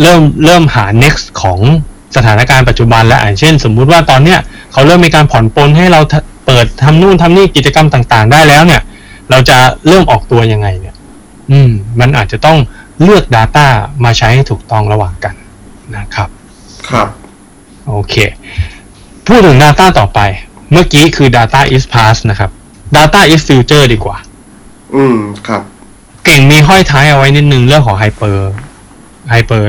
[0.00, 1.60] เริ่มเริ่มหา next ของ
[2.16, 4.38] สถานการณ์ปัจจุบันและอย่างเช่น สมมุติว่าตอนเนี้ย
[4.72, 8.82] เขาเริ่มมีการผ่อนปลนให้เราทะเปิดทำนู่นทำนี่กิจกรรมต่างๆ ได้แล้วเนี่ย
[9.30, 10.94] เราจะเริ่มออกตัวยังไงเนี่ย
[11.50, 11.70] อืม
[12.00, 12.58] มันอาจจะต้อง
[13.02, 13.66] เลือก Data
[14.04, 15.34] มาใช้ให้ถูกต้องระหว่างกัน
[15.96, 16.28] นะครับ
[16.88, 17.08] ครับ
[17.88, 18.14] โอเค
[19.26, 20.20] พูดถึง Data ต่อไป
[20.72, 22.50] เมื่อกี้คือ Data is past นะครับ
[22.96, 24.16] Data is future ดีกว่า
[24.94, 25.16] อืม
[25.48, 25.62] ครับ
[26.24, 28.36] เก่งมีห้อยท้ายเอาไว้นิดนึงเรื่องของ hyper
[29.32, 29.62] hyper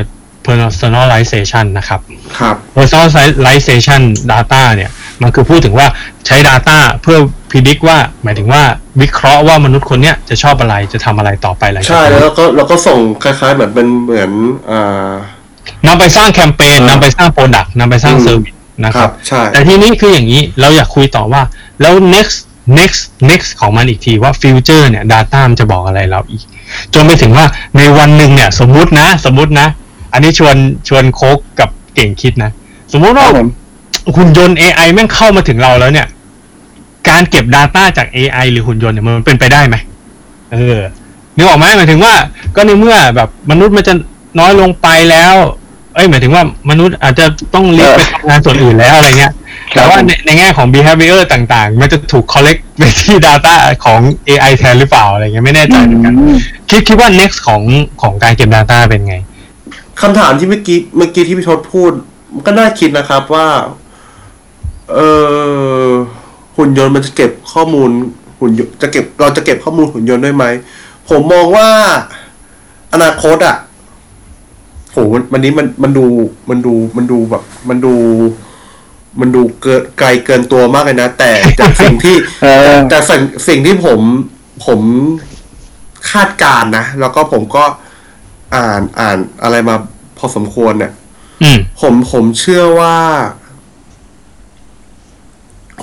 [0.48, 2.00] personalization นะครับ
[2.40, 5.88] ครับ personalization data เนี่ย มันคือพูดถึงว่า
[6.26, 7.18] ใช้ data เพื่อ
[7.52, 8.62] predict ว่า หมายถึงว่า
[9.02, 14.32] วิเคราะห์ว่ามนุษย์คนเนี้ยจะชอบอะไรจะทำอะไรต่อไปหลังจากใช้นี้แล้วก็เราก็ส่งคล้ายๆเหมือนเป็นเหมือน
[14.72, 15.12] อ่า
[15.88, 18.54] นำไปสร้างแคมเปญอ่านำไปสร้าง product นำไปสร้างอืม service
[18.86, 21.42] นะครับใช่แต่ทีนี้คืออย่างนี้เราอยากคุยต่อว่า
[21.82, 22.38] แล้ว next
[22.80, 26.44] next next ของมันอีกทีว่า future เนี่ย data มันจะบอกอะไรเราอีก
[26.94, 27.46] จนไปถึงว่า
[27.78, 29.68] ในวันหนึ่งเนี่ย สมมุตินะ สมมุตินะ
[30.14, 30.56] อันนี้ชวน
[30.88, 32.52] ชวนโคกกับเก่งคิดนะ
[32.94, 33.48] สมมุติคว่ารับผม
[34.16, 36.08] หุ่นยนต์ AI แม่งเข้ามาถึงเราแล้วเนี่ย
[37.10, 39.76] การเก็บ Data จาก AI หรือหุ่นยนต์เนี่ยมันเป็นไปได้ไหม
[40.54, 40.80] เออ
[41.36, 42.14] นึกออกไหมหมายถึงว่า
[42.56, 43.94] ก็ในเมื่อแบบมนุษย์มันจะ
[44.40, 45.36] น้อยลงไปแล้ว
[45.98, 49.34] เอ้ยหมายถึงว่ามนุษย์อาจจะต้องเรียกไปทำงานส่วนอื่นแล้วอะไรเงี้ย
[49.74, 53.56] แต่ว่าในในแง่ของ behavior ต่างๆ มันจะถูก collect ไปที่ data
[53.86, 56.38] ของ AI แทนหรือเปล่าอะไรเงี้ยไม่แน่ใจเหมือนกันอืม
[56.70, 57.62] คิดคิดว่า next ของ
[58.02, 59.16] ของการเก็บ data เป็นไง
[60.02, 61.92] คำถามที่เมื่อกี้เมื่อกี้ที่พี่ทศพูด
[62.34, 63.48] มันก็น่าคิดนะครับว่า
[64.94, 65.00] เอ
[65.88, 65.90] อ
[66.58, 67.90] หุ่นยนต์มันจะเก็บข้อมูล
[68.40, 70.46] หุ่นยนต์จะเก็บเราจะเก็บข้อมูลหุ่นยนต์ได้ไหม
[71.10, 71.70] ผมมองว่า
[72.94, 75.00] อนาคตอะโห
[75.34, 76.06] วันนี้มันมันดู
[76.50, 77.94] มันดูมันดูแบบ มันดู
[79.20, 84.00] มันดูเกินไกลเกินตัวมากเลยนะ แต่จากสิ่งที่เออแต่สิ่งสิ่งที่ผม
[84.66, 84.82] ผม
[86.12, 87.64] คาดการณ์นะ แล้วก็ผมก็
[88.56, 89.76] อ่านอ่านอะไรมา
[90.18, 90.92] พอสมควรเนี่ย
[91.44, 92.96] อืมผมผมเชื่อว่า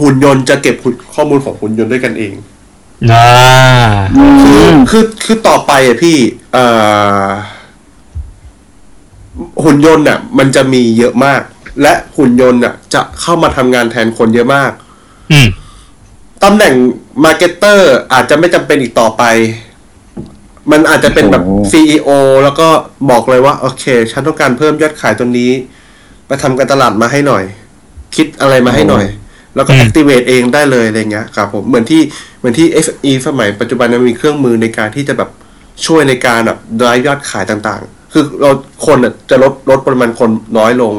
[0.00, 2.34] หุ่นยนต์จะเก็บหุ่นข้อมูลของหุ่นยนต์ด้วยกันเอง
[3.12, 3.28] อ่า
[4.16, 4.26] อื
[4.72, 6.16] มคือคือต่อไปอะพี่
[6.52, 6.64] เอ่
[7.22, 7.26] อ
[9.64, 11.40] หุ่นยนต์น่ะมันจะมีเยอะมาก
[11.82, 14.72] และหุ่นยนต์น่ะ จะเข้ามาทำงานแทนคนเยอะมาก
[15.32, 15.48] อืม
[16.44, 16.74] ตำแหน่ง
[17.24, 19.22] marketer อาจจะไม่จำเป็นอีกต่อไป
[20.70, 22.10] มันอาจจะเป็นแบบโอ้โห CEO
[22.44, 22.68] แล้วก็
[23.10, 25.50] บอกเลยว่า โอเค ฉันต้องการเพิ่มยอดขายตัวนี้
[26.26, 27.44] ไปทำการตลาดมาให้หน่อย
[28.16, 29.06] คิดอะไรมาให้หน่อย
[29.56, 32.00] แล้วก็อืม activate เองได้เลยอะไรเงี้ยครับผมเหมือนที่
[32.38, 35.30] เหมือนที่ SE สมัยปัจจุบันมันมีเครื่องมือในการที่จะแบบ
[35.86, 38.50] ช่วยในการแบบ drive ยอดขายต่างๆ คือเรา
[38.86, 40.94] คนน่ะจะลดลดปริมาณคนน้อยลง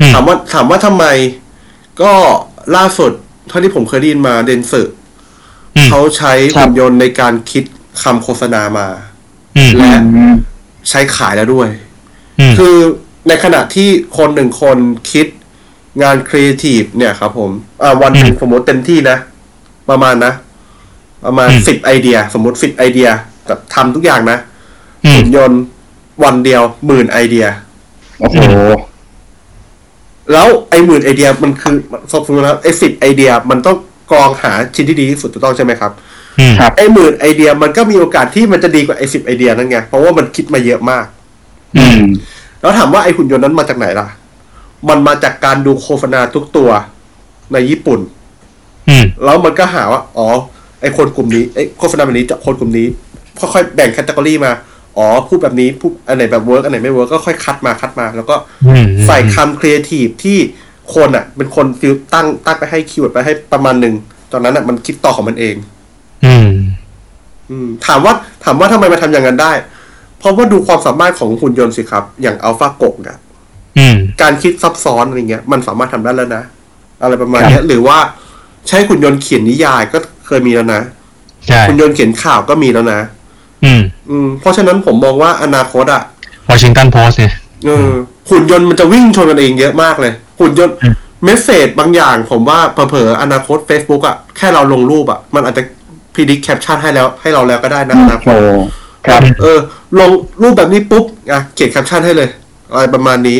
[0.00, 1.04] อืมถามว่าถามว่าทำไม
[2.02, 2.12] ก็
[2.76, 3.12] ล่าสุด
[3.48, 4.82] เท่าที่ผมเคยได้ยินมา Dentsu
[5.76, 7.64] อืมเขาใช้ครับหุ่นยนต์ในการคิด
[8.02, 8.86] คำโฆษณามา
[9.56, 10.34] อืมและอืม
[10.88, 11.68] ใช้ขายแล้วด้วย
[12.40, 12.76] อืมคือ
[13.28, 14.78] ในขณะที่คนหนึ่งคน
[15.12, 15.26] คิด
[16.02, 17.50] งานครีเอทีฟเนี่ยครับผม
[17.82, 19.18] อ่าวันหนึ่งอืมสมมติเต็มที่นะ
[19.90, 20.32] ประมาณนะ
[21.24, 23.08] ประมาณอืมสิบไอเดีย สมมติสิบไอเดีย
[23.46, 24.38] แบบทำทุกอย่างนะ
[25.04, 25.60] อืมหุ่นยนต์
[26.24, 27.46] วันเดียวหมื่นไอเดีย
[28.20, 28.38] โอ้โห
[30.32, 31.76] แล้วไอหมื่นไอเดียมันคือ
[32.10, 33.76] สมมตินะไอสิบไอเดียมันต้อง
[34.12, 35.92] กรองหาชิ้นที่ดีที่สุดถูกต้องใช่ไหมครับ
[36.38, 41.04] อืมครับไอหมื่นไอเดียมันก็มีโอกาสที่มันจะดีกว่าไอสิบไอเดียนั่นไงเพราะว่ามันคิดมาเยอะมาก
[41.76, 42.00] อืม
[42.60, 44.06] แล้วถามว่าไอหุ่นยนต์นั้นมาจากไหนล่ะ
[44.88, 46.70] มันมาจากการดูโฆษณาทุกตัว
[47.52, 48.00] ในญี่ปุ่น
[48.88, 50.28] อืมแล้วมันก็หาว่า อ๋อ
[50.80, 52.86] ไอคนกลุ่มนี้ไอโฆษณาแบบนี้จะคนกลุ่มนี้
[53.38, 54.52] ค่อยๆแบ่ง category มา
[55.00, 58.36] อ๋อพูดแบบนี้พูดอันไหนแบบ work อันไหนไม่ work ก็ค่อยคัดมาคัดมา แล้วก็
[58.66, 60.38] อืมใส่คำครีเอทีฟที่
[60.94, 63.94] คนอะ เป็นคน fill ตั้งตั้งไปให้ keyword ไปให้ประมาณหนึ่ง
[64.32, 65.54] ตอนนั้นอะมันคิดต่อของมันเอง
[66.26, 66.48] อืม
[67.50, 69.52] อืม ถามว่าถามว่าทำไมมาทำอย่างนั้นได้
[70.18, 73.18] เพราะว่าดูความสามารถของหุ่นยนต์สิครับ อย่าง AlphaGo อะ
[73.78, 76.42] อืมการคิดซับซ้อนอะไรเงี้ย มันสามารถทำได้แล้วนะ
[77.02, 77.98] อะไรประมาณเนี้ยหรือว่า
[78.68, 80.80] ใช้หุ่นยนต์เขียนนิยายก็เคยมีแล้วนะ
[81.46, 83.00] ใช่หุ่นยนต์เขียนข่าวก็มีแล้วนะ
[83.64, 86.02] อืม อืม เพราะฉะนั้นผมมองว่าอนาคตอะ
[86.50, 87.32] Washington Post เนี่ย
[87.66, 87.88] เออ
[88.30, 90.94] หุ่นยนต์มันจะวิ่งชนกันเองเยอะมากเลย หุ่นยนต์อืม
[91.24, 95.62] message บางอย่าง ผมว่าเผลอๆอนาคต Facebook อะแค่เราลงรูปอะมันอาจจะ
[96.14, 99.58] predict caption ให้แล้วให้เราแล้วก็ได้นะอนาคตโอ้ครับเออ
[99.98, 100.10] ลง
[100.42, 102.28] รูปแบบนี้ปุ๊บอะเขียนแคปชั่นให้เลย
[102.72, 103.38] อะไรประมาณนี้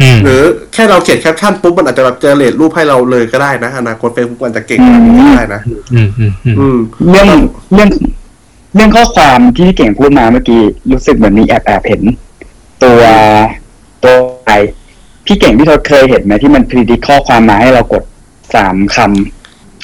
[0.00, 5.60] อืมหรือแค่เราเขียนแคปชั่นปุ๊บมันอาจจะแบบ generate รูปให้เราเลยก็ได้นะอนาคตเฟซบุ๊กมันจะเก่งแบบนี้ก็ได้นะ
[5.94, 6.76] อืมอืมอืมอืม
[7.10, 7.26] เรื่อง
[7.74, 7.88] เรื่อง
[8.74, 12.02] เรื่องข้อความที่พี่เก่งพูดมาเมื่อกี้รู้สึกเหมือนมีแอบแอบเห็น
[12.84, 13.00] ตัว
[14.04, 14.14] ตัว
[14.46, 14.50] ไอ
[15.26, 18.02] พี่เก่งพี่ทศเคยเห็นไหมที่มันพ r ดิ c ข้อความมาให้เรากด
[18.54, 18.98] สามค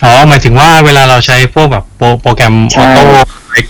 [0.04, 3.04] อ๋อหมายถึงว่าเวลาเราใช้พวกแบบโปรโปรแกรมใช่ auto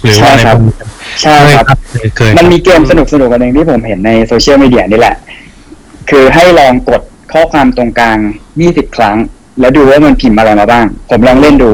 [0.02, 5.16] หรือว่าอะไรใช่ครับพวกนี้ำใช่เคยครับครับเคยเคยมันมีเกมสนุกสนุกๆอันหนึ่งที่ผมเห็นในโซเชียลมีเดียนี่แหละ
[6.11, 7.02] คือให้ลองกด
[7.33, 8.18] ข้อความตรงกลาง
[8.59, 9.16] 20ครั้ง
[9.61, 11.70] แล้วดูว่ามันพิมพ์อะไรมาบ้าง ผมลองเล่นดู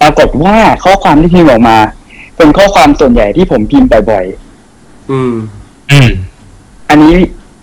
[0.00, 1.76] ปรากฏว่าข้อความที่พิมพ์ออกมา
[2.36, 4.24] เป็นข้อความส่วนใหญ่ที่ผมพิมพ์บ่อย
[5.10, 5.34] อืม
[5.92, 7.12] อืมๆอันนี้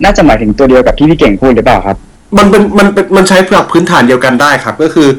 [0.03, 1.97] น่าจะหมายถึงตัวเดียวกับที่พี่เก่งพูดหรือเปล่าครับ
[2.37, 5.09] มันเป็นมันเป็นมันใช้หลักพื้นฐานเดียวกันได้ครับ ก็คือ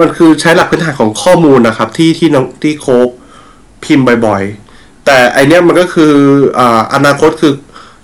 [0.00, 3.08] มันคือใช้หลักพื้นฐานของข้อมูลนะครับ ที่ที่น้องที่โค้ก
[3.84, 6.12] พิมพ์บ่อยๆ แต่ไอเนี้ยมันก็คือ
[6.58, 7.52] อ่าอนาคตคือ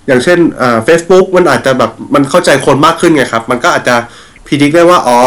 [0.07, 3.95] อย่างเช่นอ่า Facebook มันอาจจะแบบมันเข้าใจคนมากขึ้นไงครับ มันก็อาจจะ
[4.45, 5.21] พิจิตได้ว่า อ๋อ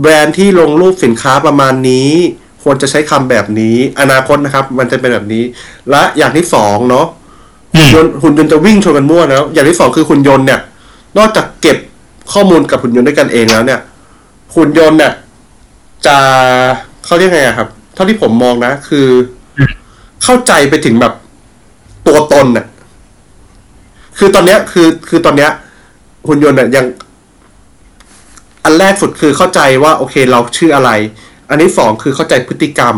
[0.00, 2.10] แบรนด์ที่ลงรูปสินค้าประมาณนี้
[2.68, 5.44] ควรจะใช้คำแบบนี้ อนาคตนะครับ มันจะเป็นแบบนี้
[5.90, 7.06] และอย่างที่สองเนาะ
[7.74, 10.60] อืมหุ่นยนต์หุ่นยนต์จะวิ่งชนกันมั่วแล้ว อย่างที่สองคือหุ่นยนต์เนี่ย
[11.18, 11.76] นอกจากเก็บ
[12.32, 13.80] ข้อมูลกับหุ่นยนต์ด้วยกันเองแล้วเนี่ย
[14.56, 15.12] หุ่นยนต์เนี่ย
[16.06, 16.16] จะ
[17.04, 19.06] เขาเรียกไงอะครับ เท่าที่ผมมองนะ คือ
[19.58, 19.60] อ
[20.24, 21.12] เข้าใจไปถึงแบบ
[22.06, 22.66] ตัวตนน่ะ
[24.18, 25.50] คือตอนเนี้ย คือคือตอนเนี้ย
[26.28, 26.86] หุ่นยนต์เนี่ยยัง
[28.64, 30.90] อันแรกสุดคือเข้าใจว่า โอเค เราชื่ออะไร
[31.48, 32.96] อันที่สองคือเข้าใจพฤติกรรม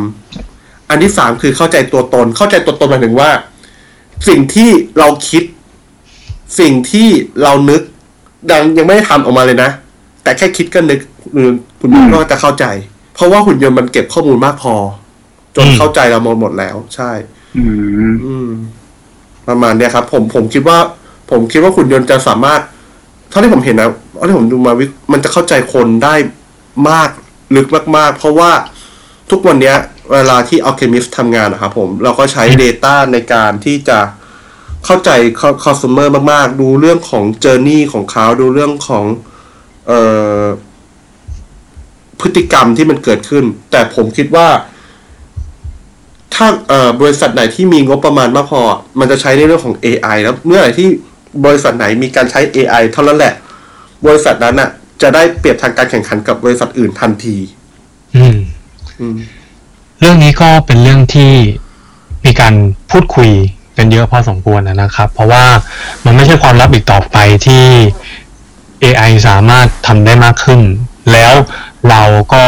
[0.91, 3.31] อันที่สามคือเข้าใจตัวตน เข้าใจตัวตนหมายถึงว่า
[4.29, 5.43] สิ่งที่เราคิด
[6.61, 7.09] สิ่งที่
[7.43, 7.83] เรานึก
[8.51, 9.71] ดังยังไม่ได้ทำออกมาเลยนะ
[10.23, 11.01] แต่แค่คิดก็นึก
[11.35, 12.65] หรือคุณยนต์ก็จะเข้าใจ
[13.15, 14.75] เพราะว่าหุ่นยนต์มันเก็บข้อมูลมากพอ
[15.57, 17.11] จนอืมเข้าใจเราหมดหมดแล้ว ใช่
[17.57, 17.65] อื
[18.13, 18.51] มอืม
[19.49, 20.79] ประมาณเนี้ยครับ ผมผมคิดว่า
[21.31, 22.61] ผมคิดว่าหุ่นยนต์จะสามารถ
[23.31, 26.15] เท่าที่ผมเห็นนะเท่าที่ผมดูมาวิมันจะเข้าใจคนได้
[26.91, 27.11] มาก
[27.57, 28.53] ลึกมากๆ เพราะว่า
[29.31, 29.77] ทุกวันเนี้ย
[30.13, 33.99] เวลาที่ Alchemist ทำงานนะครับผม เราก็ใช้ Data ในการที่จะ
[34.85, 35.11] เข้าใจ
[35.65, 39.05] customer มากๆ ดูเรื่องของ journey ของเขาดูเรื่องของ
[39.87, 40.01] เอ่
[40.43, 40.45] อ
[42.21, 44.49] พฤติกรรมที่มันเกิดขึ้น แต่ผมคิดว่า
[46.35, 48.61] ถ้าเอ่อบริษัทไหนที่มีงบประมาณมากพอ
[48.99, 50.89] มันจะใช้ในเรื่องของ AI แล้วเมื่อไหร่ที่
[51.45, 53.35] บริษัทไหนมีการใช้ AI เท่านั้นแหละ
[54.07, 54.71] บริษัทนั้นน่ะ
[55.03, 57.37] จะได้เปรียบทางการแข่งขันกับบริษัทอื่นทันที
[58.17, 58.39] อืม
[59.01, 59.17] อืม
[60.01, 61.33] เรื่องนี้ก็เป็นเรื่องที่
[62.25, 62.55] มีการ
[62.91, 63.31] พูดคุย
[63.77, 65.45] กันเยอะพอสมควรนะครับ เพราะว่า
[66.05, 67.65] มันไม่ใช่ความลับอีกต่อไปที่
[68.83, 70.61] AI สามารถทำได้มากขึ้น
[71.13, 71.33] แล้ว
[71.91, 72.03] เรา
[72.35, 72.45] ก็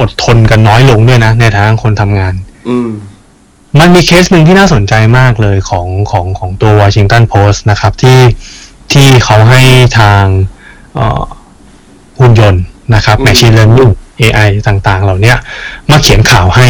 [0.00, 2.34] อดทนกันน้อยลงด้วยนะ ในฐานะคนทำงาน
[2.68, 2.90] อืม
[3.78, 8.20] มันมีเคสหนึ่งที่น่าสนใจมากเลยของของของตัว Washington Post นะครับ ที่
[8.92, 9.62] ที่เขาให้
[9.98, 10.24] ทาง
[10.94, 11.22] เอ่อ
[12.22, 12.62] หุ่นยนต์
[12.94, 15.36] นะครับอืม Machine Learning AI ต่างๆ เหล่าเนี้ย
[15.90, 16.68] มาเขียนข่าวให้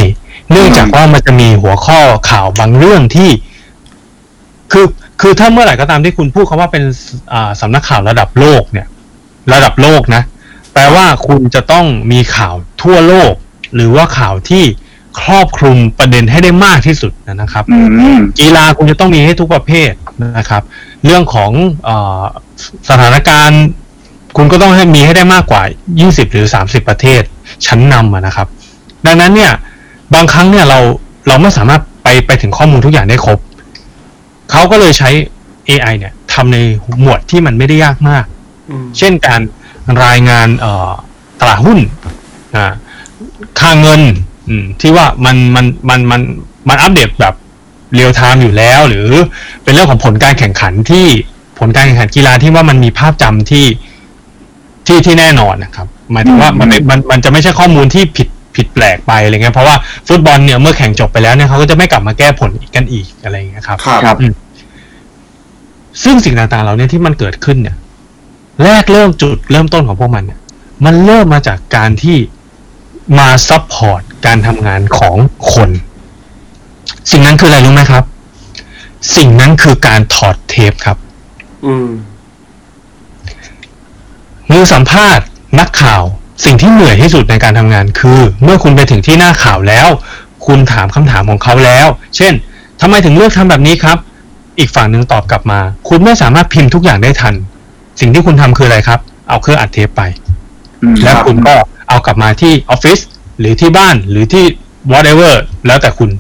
[0.50, 3.30] เนื่องจากว่ามันจะมีหัวข้อข่าวบางเรื่องที่
[4.72, 4.86] คือ
[5.20, 6.84] คือถ้าเมื่อไหร่ก็ตามที่คุณพูดคาว่าเป็น
[7.32, 8.86] อ่าสำนักข่าวระดับโลกเนี่ย
[9.52, 10.22] ระดับโลกนะ
[10.72, 13.32] แปลว่าคุณจะต้องมีข่าวทั่วโลก
[13.74, 14.64] หรือว่าข่าวที่
[15.22, 17.78] ครอบคลุมประเด็นให้ได้มากที่สุดนะครับอื
[18.16, 19.92] มกีฬาคุณจะต้องมีให้ทุกประเภท
[20.36, 20.62] นะครับ
[21.04, 21.50] เรื่องของ
[21.84, 22.22] เออ
[22.88, 23.62] สถานการณ์
[24.36, 25.62] คุณก็ต้องให้มีให้ได้มากกว่า
[25.98, 27.22] 20 หรือ 30 ประเทศ
[27.66, 28.48] ชั้นนำอะนะครับ
[29.06, 29.52] ดังนั้นเนี่ย
[30.14, 30.78] บางครั้งเนี่ยเรา
[31.28, 33.38] เราไม่สามารถไปไปถึงข้อมูลทุกอย่างได้ครบ
[34.50, 35.10] เขาก็เลยใช้
[35.68, 36.58] AI เนี่ยทำใน
[37.00, 38.24] หมวดที่มันไม่ได้ยากมาก
[38.70, 39.40] อืมเช่นการ
[40.04, 40.90] รายงานเอ่อ
[41.40, 41.78] ตลาดหุ้น
[42.56, 42.72] อ่า
[43.60, 44.00] ค่าเงิน
[44.48, 46.20] อืมที่ว่ามันมันมันมัน
[46.68, 47.34] มันอัปเดตแบบ
[47.94, 49.08] real-time อยู่แล้ว หรือ
[49.62, 51.06] เป็นเรื่องของผลการแข่งขันที่
[51.58, 53.64] ผลการแข่งขันกีฬาที่ว่ามันมีภาพจำที่
[54.86, 59.76] ที่ที่แน่นอนนะครับหมายถึงว่ามันไม่มันมันจะไม่ใช่ข้อมูลที่ผิดผิดแปลกไปอะไรเงี้ยเพราะว่า
[60.08, 64.16] ฟุตบอลเนี่ยเมื่อแข่งจบไปแล้วเนี่ยเขาก็จะไม่กลับมาแก้ผลอีกกันอีกอะไรเงี้ยครับครับครับ
[66.02, 67.76] ซึ่งสิ่งต่างๆเหล่านี้ที่มันเกิดขึ้นเนี่ย
[68.64, 70.38] แรกเริ่มจุดเริ่มต้นของพวกมันเนี่ย
[70.84, 72.16] มันเริ่มมาจากการที่
[73.18, 75.16] มา support การทำงานของ
[75.52, 75.70] คน
[77.10, 78.04] สิ่งนั้นคืออะไรรู้ไหมครับ
[79.16, 80.96] สิ่งนั้นคือการถอดเทปครับ
[81.66, 81.88] อืม
[84.52, 85.24] มือสัมภาษณ์
[85.60, 86.02] นักข่าว
[86.44, 89.88] สิ่งที่เหนื่อยที่สุดในการทำงาน คือ เมื่อคุณไปถึงที่หน้าข่าวแล้ว
[90.46, 91.86] คุณถามคำถามของเขาแล้ว
[92.16, 92.32] เช่น
[92.80, 93.98] ทำไมถึงเลือกทำแบบนี้ครับ
[94.58, 97.34] อีกฝั่งหนึ่งตอบกลับมา คุณไม่สามารถพิมพ์ทุกอย่างได้ทัน
[98.00, 100.02] สิ่งที่คุณทำคืออะไรครับ เอาเครื่องอัดเทปไป
[100.82, 101.54] อืมแล้วคุณก็
[101.88, 102.98] เอากลับมาที่ออฟฟิศ
[103.40, 104.44] หรือที่บ้านหรือที่
[104.92, 105.32] whatever
[105.66, 106.10] แล้วแต่คุณ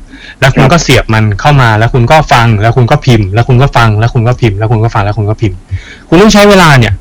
[0.40, 5.56] แล้วคุณก็เสียบมันเข้ามา แล้วคุณก็ฟัง แล้วคุณก็พิมพ์ แล้วคุณก็ฟัง แล้วคุณก็พิมพ์ แล้วคุณก็ฟัง แล้วคุณก็พิมพ์
[6.08, 6.94] คุณต้องใช้เวลาเนี่ย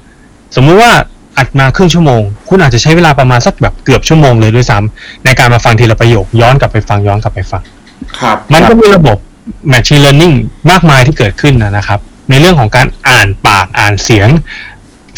[0.56, 0.92] สมมุติว่า
[1.42, 7.62] อัดมาครึ่งชั่วโมง คุณอาจจะใช้เวลาประมาณสักแบบเกือบชั่วโมงเลยด้วยซ้ำในการมาฟังทีละประโยคย้อนกลับไปฟังย้อนกลับไปฟัง
[8.20, 9.18] ครับ มันก็มีระบบ
[9.72, 10.36] machine learning
[10.72, 12.00] มากมายที่เกิดขึ้นนะนะครับ
[12.30, 14.30] ในเรื่องของการอ่านปากอ่านเสียง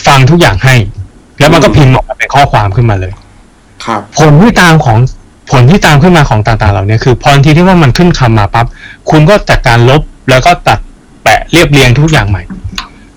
[0.07, 0.75] ฟังทุกอย่างให้
[1.39, 3.13] แล้วมันก็พิมพ์ออกมาเป็นข้อความขึ้นมาเลย
[3.85, 4.97] ครับ ผลที่ตามของ
[5.51, 8.65] ผลที่ตามขึ้นมาของต่างๆเหล่านี้คือพอทันทีที่ว่ามันขึ้นคำมาปั๊บ
[9.11, 10.79] คุณก็จัดการลบแล้วก็ตัด
[11.23, 12.43] แปะเรียบเรียงทุกอย่างใหม่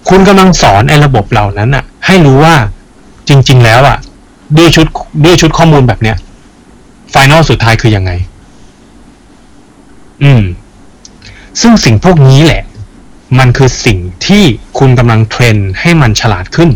[0.08, 2.54] คุณกำลังสอนไอ้ระบบเหล่านั้นอะให้รู้ว่า
[3.28, 3.98] จริง ๆ แล้วอะ
[4.58, 4.86] ด้วยชุด
[5.24, 6.16] ด้วยชุดข้อมูลแบบเนี้ย
[7.10, 8.10] ไฟนอลสุดท้ายคือยังไง
[10.22, 10.42] อืม
[11.60, 12.62] ซึ่งสิ่งพวกนี้แหละ
[13.38, 14.44] มันคือสิ่งที่
[14.78, 16.70] คุณกำลังเทรนให้มันฉลาดขึ้น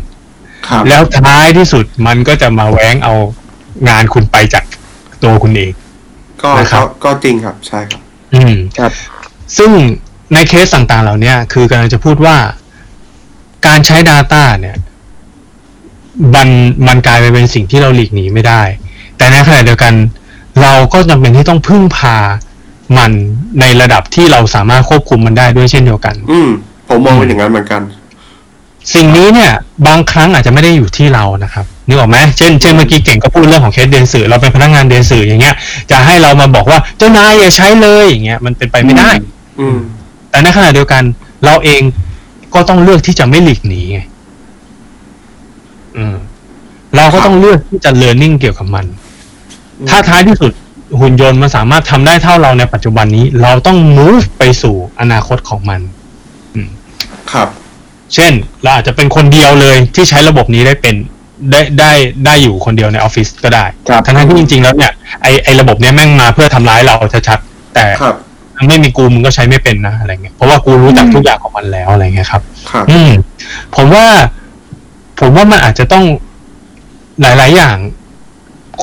[0.69, 3.15] ครับแล้วท้ายที่สุดมันก็จะมาแว้งเอา
[3.89, 4.65] งานคุณไปจาก
[5.23, 5.73] ตัวคุณเอง
[6.43, 8.01] ก็นะครับก็ก็จริงครับ ใช่ครับ
[8.35, 8.93] อืมครับ
[9.59, 9.71] ซึ่ง
[10.35, 12.37] ในเคสต่างๆ เหล่านี้คือกำลังจะพูดว่า
[13.67, 14.77] การใช้ Data เนี่ย
[16.35, 16.49] มัน
[16.87, 18.63] มันกลายไปเป็นสิ่งที่เราหลีกหนีไม่ได้
[19.17, 19.93] แต่ในขณะเดียวกัน
[20.63, 22.17] เราก็จำเป็นที่ต้องพึ่งพา
[22.97, 23.11] มัน
[23.61, 26.49] ในระดับที่เราสามารถควบคุมมันได้ด้วยเช่นเดียวกัน อืม
[26.89, 27.83] ผมมองเป็นอย่างนั้นเหมือนกัน
[28.95, 29.53] สิ่งนี้เนี่ย
[29.87, 35.55] บางครั้งอาจจะไม่ได้อยู่ที่เรานะครับนึกออกไหมเช่นเช่นเมื่อกี้เก่งก็พูดเรื่องของเคสเดนสื่อเราเป็นพนักงานเดนสื่ออย่างเงี้ย
[35.91, 39.11] จะให้เรามาบอกว่าเจ้านายอย่าใช้เลยอย่างเงี้ยมันเป็นไปไม่ได้
[39.61, 39.79] อืม
[40.31, 41.03] แต่ในขณะเดียวกัน
[41.45, 41.83] เราเอง
[42.55, 44.07] ก็ต้องเลือกที่จะไม่หลีกหนีไงอืม
[46.97, 48.87] เราก็ต้องเลือกที่จะ learning เกี่ยวกับมัน
[49.79, 50.53] อืมถ้าท้ายที่สุด
[51.01, 55.81] หุ่นยนต์มันสามารถทำได้เท่าเราในปัจจุบันนี้ เราต้อง move ไปสู่อนาคตของมัน
[57.33, 57.49] ครับ
[58.15, 58.33] เช่น
[58.63, 60.95] เราอาจจะเป็นคนเดียวเลยที่ใช้ระบบนี้ได้เป็น
[61.51, 61.93] ได้ได้
[62.27, 66.95] ได้อยู่คนเดียวในออฟฟิศก็ได้ครับทั้งๆที่จริง ๆ แล้วเนี่ยไอไอระบบเนี้ยแม่งมาเพื่อทำร้ายเรา
[67.29, 68.15] ชัดๆแต่ครับ
[68.69, 73.11] ไม่มีกูมึงก็ใช้ไม่เป็นนะอะไรเงี้ยเพราะว่ากูรู้จักทุกอย่างของมันแล้วอะไรเงี้ยครับ ครับ อืม
[73.77, 74.07] ผมว่า
[75.21, 76.05] ผมว่ามันอาจจะต้อง
[77.21, 77.77] หลาย ๆ อย่าง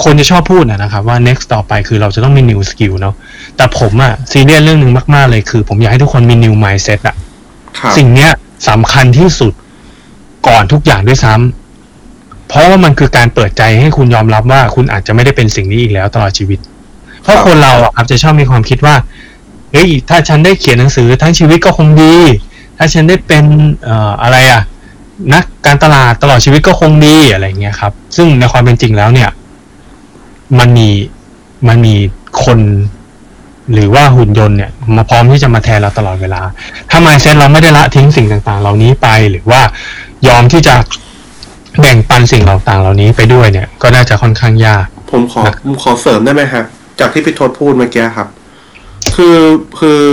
[0.03, 3.15] คนจะชอบพูดนะนะครับ ว่า next ต่อไปคือเราจะต้องมี new skill เนาะ
[3.57, 7.15] แต่ผมอะซีเรียสเรื่องหนึ่งมาก ๆ เลยคือ ผมอยากให้ทุกคนมี new mindset อะ
[7.79, 8.31] ครับสิ่งเนี้ย
[8.69, 9.53] สำคัญที่สุด
[10.47, 16.59] ก่อนทุกอย่างด้วยซ้ำเพราะว่ามันคือการเปิดใจให้คุณยอมรับว่าคุณอาจจะไม่ได้เป็นสิ่งนี้อีกแล้วตลอดชีวิต
[17.21, 18.95] เพราะคนเราอะครับจะชอบมีความคิดว่า
[19.71, 22.15] เฮ้ยถ้าฉันได้เขียนหนังสือทั้งชีวิตก็คงดี
[22.77, 23.45] ถ้าฉันได้เป็น
[23.83, 24.61] เอ่ออะไรอะ
[25.33, 29.29] นักการตลาดตลอดชีวิตก็คงดีอะไรเงี้ยครับ ซึ่งในความเป็นจริงแล้วเนี่ย
[30.59, 30.89] มันมี
[31.67, 31.95] มันมี
[32.43, 32.59] คน
[33.73, 36.41] หรือว่าหุ่นยนต์เนี่ยมาพร้อมที่จะมาแทนเราตลอดเวลา
[36.89, 39.61] ถ้า mindset เราไม่ได้ละทิ้งสิ่งต่างๆ เหล่านี้ไป หรือว่า
[40.27, 40.75] ยอมที่จะ
[41.79, 46.63] แบ่งปันสิ่งต่างๆเหล่านี้ไปด้วยเนี่ย ก็น่าจะค่อนข้างยาก ผมขอนะผมขอเสริมได้ไหมฮะ
[46.99, 48.27] จากที่พี่ทศพูดเมื่อกี้ครับ
[49.15, 49.37] คือ
[49.79, 50.03] คือ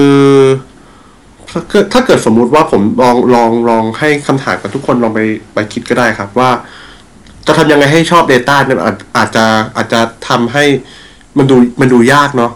[1.54, 5.20] ถ้าเกิดถ้าเกิดสมมุติว่าผมลองลองลองให้คำถามกับทุกคนลองไป
[5.54, 6.50] ไปคิดก็ได้ครับว่า
[7.46, 9.44] จะทำยังไงให้ชอบ Data เนี่ยอาจอาจจะ
[9.76, 10.64] อาจจะทำให้
[11.36, 12.52] มันดูมันดูยากเนาะ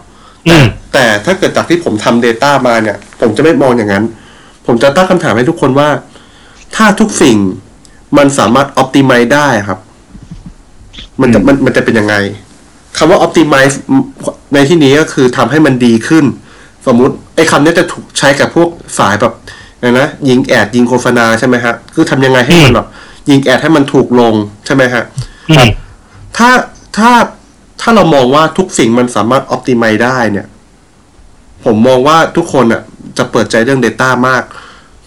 [0.47, 4.05] อืมแต่ถ้าเกิดจากที่ผมทำ Data มาเนี่ย ผมจะไม่มองอย่างนั้น
[4.65, 5.89] ผมจะตั้งคำถามให้ทุกคนว่า
[6.75, 7.37] ถ้าทุกสิ่ง
[8.17, 9.79] มันสามารถ optimize ได้ครับ
[11.21, 12.15] มันจะมันมันจะเป็นยังไง
[12.97, 13.75] คำว่า optimize
[14.53, 16.25] ในที่นี้ก็คือทำให้มันดีขึ้น
[16.87, 19.33] สมมุติไอ้คำนี้จะถูกใช้กับพวกสายแบบ
[19.81, 22.87] ไงนะยิงแอดยิงโฆษณาใช่ไหมฮะ คือทำยังไงให้มันแบบ
[23.29, 24.33] ยิงแอดให้มันถูกลง
[24.65, 25.03] ใช่ไหมฮะ
[25.49, 25.69] อืม
[26.37, 26.49] ถ้า
[26.97, 27.11] ถ้า
[27.81, 30.47] ถ้าเรามองว่าทุกสิ่งมันสามารถ optimize ได้เนี่ย
[31.65, 32.81] ผมมองว่าทุกคนอะ
[33.17, 34.43] จะเปิดใจเรื่อง Data มาก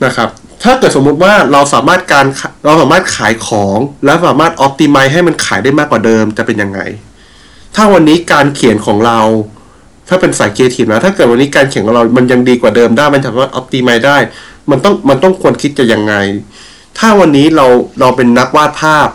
[0.05, 0.29] นะครับ
[0.63, 2.27] ถ้าเกิดสมมุติว่าเราสามารถการ
[2.65, 6.81] เราสามารถขายของ และสามารถ optimize ให้มันขายได้มากกว่าเดิมจะเป็นยังไง
[7.75, 9.21] ถ้าวันนี้การเขียนของเรา
[10.13, 14.17] ถ้าเป็นสายครีเอทีฟนะ ถ้าเกิดวันนี้การเขียนของเรามันยังดีกว่าเดิมได้ มันสามารถ optimize ได้
[14.71, 16.15] มันต้องมันต้องควรคิดจะยังไง
[16.99, 17.67] ถ้าวันนี้เรา
[18.01, 19.09] เราเป็นนักวาดภาพ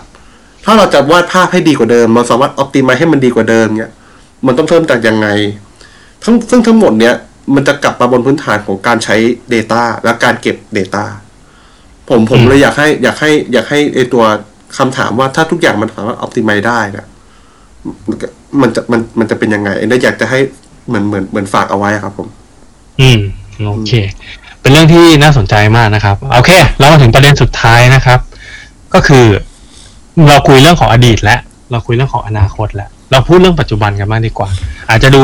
[0.66, 3.92] ถ้าเราจะวาดภาพให้ดีกว่าเดิม เราสามารถ optimize ให้มันดีกว่าเดิมเนี่ย
[4.46, 5.28] มันต้องเริ่มจากยังไง
[6.24, 7.16] ทั้งซึ่งทั้งหมดเนี้ย
[7.56, 9.16] มันจะกลับมาบนพื้นฐานของการใช้
[9.54, 11.06] Data และการเก็บ Data
[12.10, 14.24] ผมผมอืมเลยอยากให้อยากให้อยากให้ไอตัว
[14.78, 17.08] คำถามว่าถ้าทุกอย่างมันสามารถ optimize ได้เนี่ย
[18.08, 18.28] มันก็
[18.62, 20.40] มันจะมันมันจะเป็นยังไงเอยากจะให้
[20.88, 22.28] เหมือนเหมือนเหมือนฝากเอาไว้ครับผม
[23.02, 23.19] อืม
[23.65, 23.91] โอเค
[24.62, 28.19] เป็นเรื่องที่น่าสนใจมากนะครับ โอเค เรามาถึงประเด็นสุดท้ายนะครับ
[28.93, 29.26] ก็คือ
[30.28, 31.39] เราคุยเรื่องของอดีตแล้ว
[31.72, 34.49] เราคุยเรื่องของอนาคตแล้วเราพูดเรื่องปัจจุบันกันมากดีกว่า
[34.89, 35.24] อาจจะดู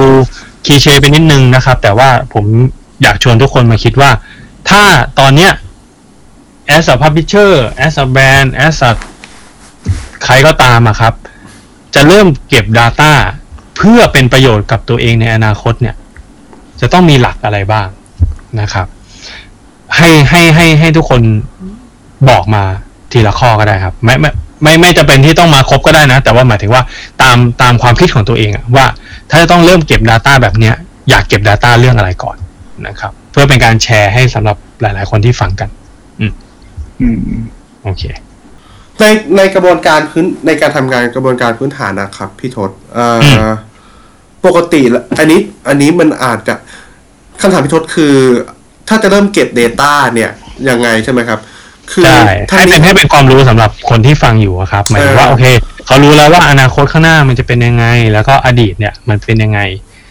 [0.65, 2.45] คีเชไปนิดนึงนะครับ แต่ว่าผม
[3.03, 4.09] อยากชวนทุกคนมาคิดว่า
[4.69, 4.83] ถ้า
[5.19, 5.51] ตอนเนี้ย
[6.75, 7.51] as a publisher
[7.85, 8.91] as a brand as a
[10.23, 11.13] ใครก็ตามอะครับ
[11.95, 13.11] จะเริ่มเก็บ Data
[13.83, 15.95] พื่อเป็นประโยชน์กับตัวเองในอนาคตเนี่ย
[16.81, 17.87] จะต้องมีหลักอะไรบ้าง
[18.61, 18.87] นะครับ
[19.97, 21.21] ให้ให้ให้ให้ทุกคน
[22.29, 22.63] บอกมา
[23.11, 24.29] ทีละข้อก็ได้ครับ ไม่ไม่
[24.63, 26.83] ไม่ไม่จะเป็นที่ต้องมาครบก็ได้นะ แต่ว่าหมายถึงว่า
[27.21, 28.85] ตามตามความคิดของตัวเองอะว่า
[29.29, 30.75] ถ้าจะต้องเริ่มเก็บ Data แบบเนี้ย
[31.09, 32.37] อยากเก็บ Data เรื่องอะไรก่อน
[32.87, 35.69] นะครับ เพื่อเป็นการแชร์ให้สำหรับหลาย ๆ คนที่ฟังกัน
[36.19, 36.31] อืม
[37.83, 38.03] โอเค
[38.99, 39.05] ใน
[39.37, 43.53] ในกระบวนการพื้นในการทำงานกระบวนการพื้นฐานนะครับ พี่ทศเอ่ออ
[44.45, 46.55] ปกติแล้วอันนี้อันนี้มันอาจจะ
[47.41, 48.15] คำถามพี่ทศคือ
[48.87, 50.31] ถ้าจะเริ่มเก็บ Data เนี่ย
[50.69, 51.39] ยังไงใช่ไหมครับ
[51.91, 55.45] คือใช่ถ้าให้เป็นให้เป็นความรู้สำหรับคนที่ฟังอยู่อะครับหมายถึงว่าเออโอเค
[55.85, 59.59] เขารู้แล้วว่าอนาคตข้างหน้ามันจะเป็นยังไง แล้วก็อดีตเนี่ยมันเป็นยังไง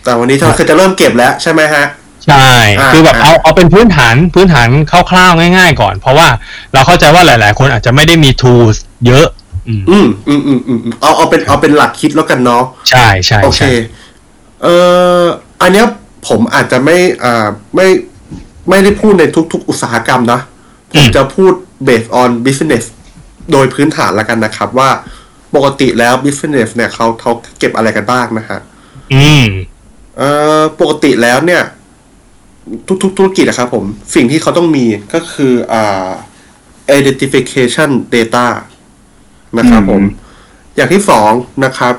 [0.04, 1.84] แต่วันนี้เราคือจะเริ่มเก็บแล้วใช่ไหมฮะ
[2.26, 4.68] ใช่อ่าคือแบบอ่าเอาเอาเป็นพื้นฐานพื้นฐาน
[5.10, 6.28] คร่าวๆง่าย ๆ ก่อน เพราะว่า
[6.72, 8.76] เราเข้าใจว่าหลาย ๆ คนอาจจะไม่ได้มี tools
[9.06, 9.26] เยอะ
[9.68, 13.70] อืมอืมอืมอืมอืมอืมเอาเอาเป็นเอาเป็นหลักคิดแล้วกันเนาะใช่ใช่โอเคใช่
[14.62, 14.74] เอ่
[15.22, 15.24] อ
[15.62, 15.86] อันเนี้ย
[16.28, 17.86] ผมอาจจะไม่อ่าไม่
[18.68, 20.40] ไม่ได้พูดในทุก ๆ อุตสาหกรรมนะ
[20.92, 21.52] ผมจะพูด
[21.88, 22.84] based on business
[23.52, 24.90] โดยพื้นฐานแล้วกันนะครับ ว่า
[25.54, 28.60] ปกติแล้ว business เนี่ยเขาเขาเก็บอะไรกันบ้างนะฮะ
[29.14, 29.46] อืม
[30.18, 30.28] เอ่
[30.60, 31.62] อปกติแล้วเนี่ย
[33.02, 33.84] ทุกๆธุรกิจนะครับผม
[34.14, 34.84] สิ่งที่เขาต้องมี
[35.14, 36.10] ก็คืออ่า
[36.98, 38.46] identification data
[39.58, 40.02] นะครับผม
[40.76, 41.30] อย่างที่สอง
[41.64, 41.94] นะครับ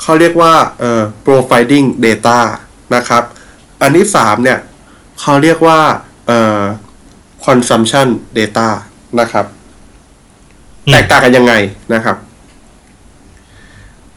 [0.00, 2.38] เขาเรียกว่าเอ่อ profiling data
[2.94, 3.22] นะครับ
[3.80, 4.58] อันที่สามเนี่ย
[5.20, 5.80] เขาเรียกว่า
[6.26, 6.62] เอ่อ
[7.46, 8.68] consumption data
[9.20, 9.46] นะครับ
[10.86, 11.52] อืมแตกต่างกันยังไง
[11.94, 12.16] นะครับ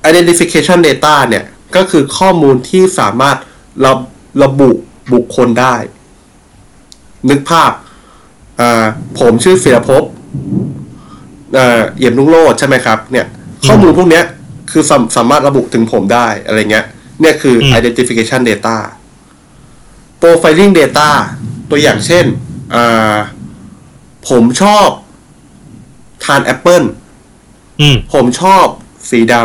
[0.10, 1.44] identification data เนี่ย
[1.76, 3.38] ก็คือข้อมูลที่สามารถ
[3.86, 3.94] ระ
[4.44, 4.72] ระบุ
[5.14, 5.76] บุคคลได้
[7.30, 7.72] นึกภาพ
[8.60, 8.86] อ่า
[9.20, 10.04] ผมชื่อศิรภพ
[11.54, 13.26] เอ่อเอี่ยมลุงโลดใช่ไหมครับ เนี่ย
[13.68, 14.26] ข้อมูลพวกเนี้ย
[14.74, 16.86] คือสามสามารถระบุถึงผมได้อะไรเงี้ย
[17.22, 18.78] เนี่ยคืออม identification data
[20.22, 21.10] profiling data
[21.70, 22.26] ตัวอย่างเช่น
[22.76, 23.18] อ่า
[24.30, 24.88] ผมชอบ
[26.24, 26.84] ทานแอปเปิล
[27.82, 28.66] อืมผมชอบ
[29.10, 29.36] สีด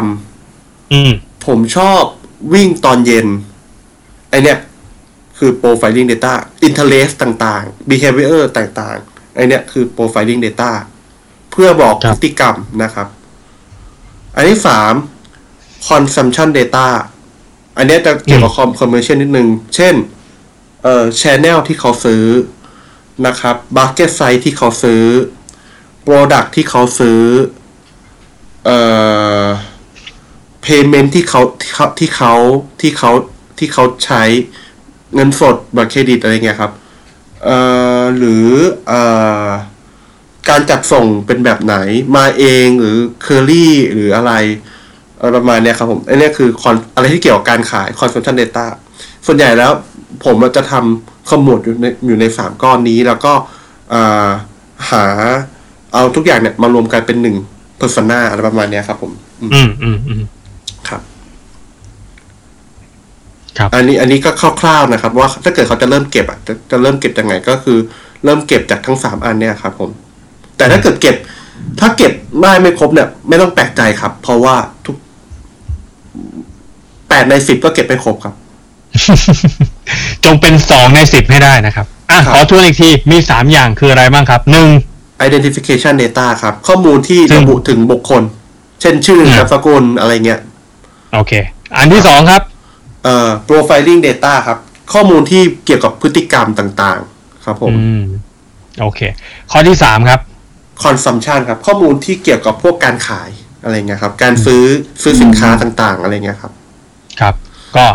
[0.92, 2.02] อืมำผมชอบ
[2.54, 3.26] วิ่งตอนเย็น
[4.30, 4.58] ไอเนี้ย
[5.38, 6.34] คือ profiling data
[6.66, 10.70] interest ต่างๆ behavior ต่างๆ ไอเนี้ยคือ profiling data
[11.50, 13.08] เพื่อบอกครัพบฤติกรรมนะครับ
[14.34, 14.92] อันที่สาม
[15.86, 16.86] consumption data
[17.76, 19.94] อันเนี้ยจะเกี่ยวกับ commercial นิดนึง เช่น
[20.82, 22.24] เอ่อ channel ที่เขาซื้อ
[23.26, 25.02] นะครับ basket size ที่เขาซื้อ
[26.06, 27.20] product ที่เขาซื้อ
[28.64, 28.78] เอ่
[29.42, 29.44] อ
[30.64, 32.32] payment ที่เขาที่เขาที่เขา
[32.80, 33.10] ที่เขา
[33.58, 34.22] ที่เขาใช้
[35.14, 36.72] เงินสดบัตรเครดิตอะไรเงี้ยครับ
[37.44, 37.58] เอ่
[38.00, 38.48] อ หรือ
[38.88, 39.00] เอ่
[39.46, 39.48] อ
[40.48, 41.76] การจัดส่งเป็นแบบไหน
[42.16, 44.77] มาเองหรือเคอรี่หรืออะไรเอ่อ
[45.36, 48.66] ประมาณเนี้ยครับผมอันเนี้ยคือ con- อะไรที่เกี่ยวกับการขาย consumption data
[49.26, 49.70] ส่วนใหญ่แล้ว
[50.24, 53.32] ผมจะทำขมวดอยู่ในอยู่ในสามก้อนนี้ แล้วก็
[53.92, 54.28] อ่า
[54.90, 55.04] หา
[55.92, 57.36] เอาทุกอย่างเนี่ยมารวมกันเป็นหนึ่ง
[57.80, 60.22] persona อะไรประมาณเนี้ยครับผมอืมอืมอืมอืม
[60.88, 61.00] ครับ
[63.58, 67.78] ครับ อันนี้ อันนี้ก็คร่าวๆนะครับ ว่าถ้าเกิดเขาจะเริ่มเก็บอะจะจะเริ่มเก็บยังไงก็คือ
[68.24, 69.90] เริ่มเก็บจากทั้งสามอันเนี่ยครับ ผม
[70.56, 71.16] แต่ถ้าเกิดเก็บ
[71.80, 72.12] ถ้าเก็บ
[72.42, 74.56] ได้ไม่ครบเนี่ย ไม่ต้องแปลกใจครับ เพราะว่า
[74.86, 74.96] ทุก
[77.08, 78.34] แปดในสิบก็เก็บไม่ครบครับ
[80.24, 84.68] จงเป็นสองในสิบให้ได้นะครับ อะครับขอทวนอีกที มีสามอย่างคืออะไรบ้างครับหนึ่ง
[85.26, 88.22] identification data ครับ ข้อมูลที่ซึ่งระบุถึงบุคคล
[88.80, 90.40] เช่นชื่ออืมนามสกุลอะไรเงี้ย
[91.14, 91.32] โอเค
[91.76, 92.42] อันที่สองครับ
[93.04, 94.58] เอ่อ profiling data ครับ
[94.92, 98.02] ข้อมูลที่เกี่ยวกับพฤติกรรมต่างๆ ครับผมอืม
[98.80, 99.00] โอเค
[99.50, 100.20] ข้อที่สามครับ
[100.84, 103.30] consumption ครับ ข้อมูลที่เกี่ยวกับพวกการขาย
[103.62, 104.62] อะไรเงี้ยครับ การซื้อ
[105.02, 106.52] ซื้อสินค้าต่างๆ อะไรเงี้ยครับ
[107.20, 107.34] ครับ
[107.76, 107.86] ก็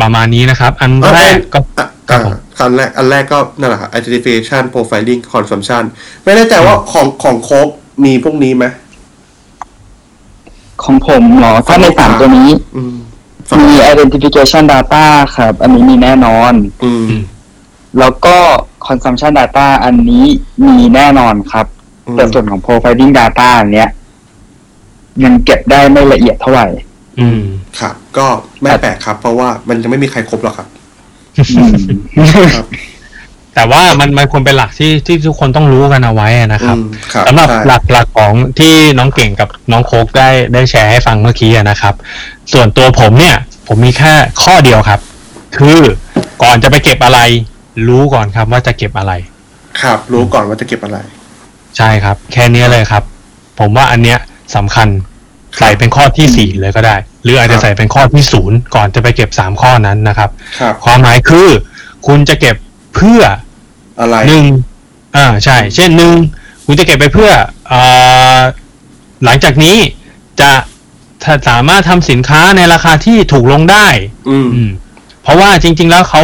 [0.00, 5.82] ประมาณนี้นะครับ อันเอ่อแรกก็อะครับอ่าผมอันแรกอันแรกก็นั่นแหละครับ identification profiling consumption
[6.24, 7.68] ไม่แน่ใจว่าของของโคก
[8.04, 8.64] มีพวกนี้ไหม
[10.84, 12.96] ของผมเหรอถ้าในสามตัวนี้อืม
[13.60, 15.04] มี identification data
[15.36, 16.52] ครับ อันนี้มีแน่นอน
[16.84, 17.08] อืม
[17.98, 18.36] แล้วก็
[18.86, 20.26] consumption data อันนี้
[20.66, 21.66] มีแน่นอนครับ
[22.06, 23.88] อืมแต่ส่วนของ profiling data อันเนี้ย
[25.24, 26.66] ยังเก็บได้ไม่ละเอียดเท่าไหร่
[27.20, 27.40] อืม
[27.80, 28.26] ครับ ก็
[28.60, 30.68] ไม่แปลกครับ เพราะว่ามันจะไม่มีใครครบหรอกครับ
[31.56, 31.72] อืม
[32.54, 32.66] ครับ
[33.54, 41.94] แต่ว่ามันมันควรเป็นหลักที่ที่ทุกคนต้องรู้กันเอาไว้นะครับอืมครับสำหรับใช่หลักหลักของที่น้องเก่งกับน้องโคกได้ได้แชร์ให้ฟังเมื่อกี้อะนะครับ
[42.52, 43.36] ส่วนตัวผมเนี่ย
[43.66, 44.12] ผมมีแค่
[44.42, 45.00] ข้อเดียวครับ
[45.56, 45.78] คือ
[46.42, 47.20] ก่อนจะไปเก็บอะไร
[47.88, 49.12] รู้ก่อนครับว่าจะเก็บอะไร
[49.82, 50.98] ครับ รู้ก่อนว่าจะเก็บอะไร
[51.76, 53.02] ใช่ครับ แค่นี้เลยครับ
[53.58, 54.18] ผมว่าอันเนี้ย
[54.56, 54.88] สำคัญ
[55.58, 60.30] ใส่เป็นข้อที่สี่เลยก็ได้ หรืออาจครัจะบใส่เป็นข้อที่ศูนย์ก่อนจะไปเก็บสามข้อนั้นนะครับ
[60.60, 61.48] ครับความหมายคือ
[62.06, 62.56] คุณจะเก็บ
[62.94, 63.20] เพื่อ
[64.00, 64.44] อะไรหนึ่ง
[65.16, 66.14] อ่าใช่ เช่นหนึ่ง
[66.66, 67.30] คุณจะเก็บไปเพื่อ
[67.72, 68.40] อ่า
[69.24, 69.76] หลังจากนี้
[70.40, 70.50] จะ
[71.24, 73.86] ถ้าสามารถทำสินค้าในราคาที่ถูกลงได้
[74.28, 74.70] อืมอืม
[75.22, 76.22] เพราะว่าจริง ๆ แล้วเขา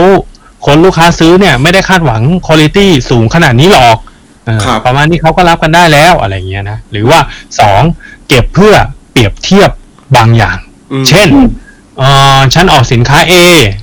[0.66, 2.78] คนลูกค้าซื้อเนี่ย ไม่ได้คาดหวังคุณภาพ
[3.10, 3.98] สูงขนาดนี้หรอก
[4.48, 7.18] ออครับประมาณนี้เขาก็รับกันได้แล้วอะไรเงี้ยนะ หรือว่า
[7.60, 7.82] สอง
[8.30, 8.74] เก็บเพื่อ
[9.12, 9.70] เปรียบเทียบ
[10.16, 10.56] บางอย่าง
[10.92, 11.28] อืมเช่น
[11.98, 12.02] เอ
[12.36, 13.34] อฉันออกสินค้า A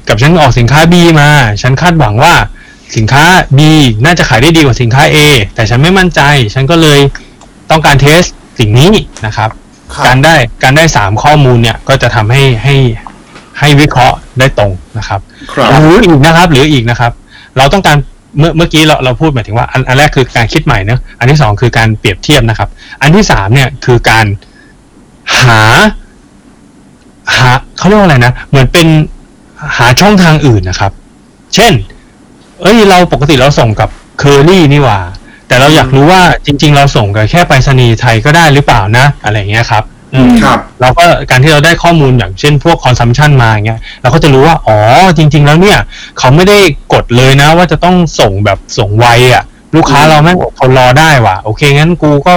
[0.07, 1.29] กับฉันออกสินค้า B มา
[1.61, 2.33] ฉันคาดหวังว่า
[2.95, 3.23] สินค้า
[3.57, 3.59] B
[4.05, 5.17] น่าจะขายได้ดีกว่าสินค้า A
[5.55, 6.21] แต่ฉันไม่มั่นใจ
[6.53, 6.99] ฉันก็เลย
[7.69, 8.21] ต้องการเทส
[8.59, 8.91] สิ่งนี้
[9.25, 9.49] นะครับ
[9.93, 12.75] ครับการได้การได้สามข้อมูลเนี่ยก็จะทำให้ให้
[13.59, 15.19] ให้วิเคราะห์ได้ตรงนะครับ
[15.53, 17.11] ครับหรืออีกนะครับ หรืออีกนะครับ
[17.57, 17.97] เราต้องการ
[18.37, 22.69] เมื่อเมื่อกี้เราเราพูดหมายถึงว่าอันอันแรกคือการคิดใหม่เนอะอันที่สองคือการเปรียบเทียบนะครับ
[23.01, 24.25] อันที่สามเนี่ยคือการ
[25.41, 25.61] หา
[27.35, 28.87] หาเขาเรียกว่าอะไรนะเหมือนเป็น
[29.77, 30.91] หาช่องทางอื่นนะครับ
[31.55, 31.73] เช่น
[32.61, 34.99] เอ้ยเราปกติเราส่งกับเคอรี่นี่หว่า
[35.47, 39.83] แต่เราอยากรู้ว่าจริง ๆ เราส่งกับแค่ไปรษณีย์ไทยก็ได้หรือเปล่านะ อะไรเงี้ยครับ
[40.43, 44.77] ครับเราก็การที่เราได้ข้อมูลอย่างเช่นพวกคอนซัมชันมาอย่างเงี้ยเราก็จะรู้ว่าอ๋อ
[45.17, 45.79] จริง ๆ แล้วเนี่ย
[46.19, 46.59] เขาไม่ได้
[46.93, 49.43] กดเลยนะ ว่าจะต้องส่งแบบส่งไวอะ
[49.75, 52.35] ลูกค้าเราแม่งอดทนรอได้ว่ะ โอเค งั้นกูก็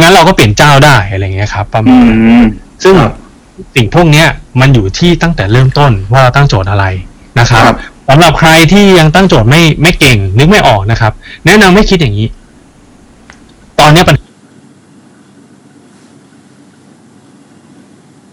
[0.00, 2.46] งั้นเราก็เปลี่ยนเจ้าได้อะไรเงี้ยครับประมาอืณนั้นม
[2.84, 3.12] ซึ่งครับ
[3.74, 4.28] สิ่งพวกเนี้ย
[4.60, 6.84] มันอยู่ที่ตั้งแต่เริ่มต้นว่าเราตั้งโจทย์อะไร
[7.40, 7.76] นะครับครับ
[8.08, 11.12] สำหรับใครที่ยังตั้งโจทย์ไม่ไม่เก่ง นึกไม่ออกนะครับ
[11.46, 12.28] แนะนำให้คิดอย่างนี้
[13.80, 14.16] ตอนเนี้ยปัญ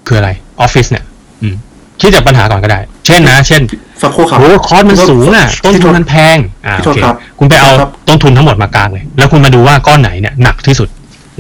[0.08, 0.30] คืออะไร
[0.62, 1.04] ออฟฟิศเนี่ย
[1.42, 1.56] อืม
[2.00, 3.62] คิดจากปัญหาก่อนก็ได้ เช่นนะ เช่น
[4.02, 10.90] สักครู่ครับโอ้คอสมันสูงอะ ต้นทุนมันแพง อ่าพี่โอโทษเคครับคุณไปเอาครับต้นทุนทั้งหมดมากลางเลย แล้วคุณมาดูว่าก้อนไหนเนี่ยหนักที่สุด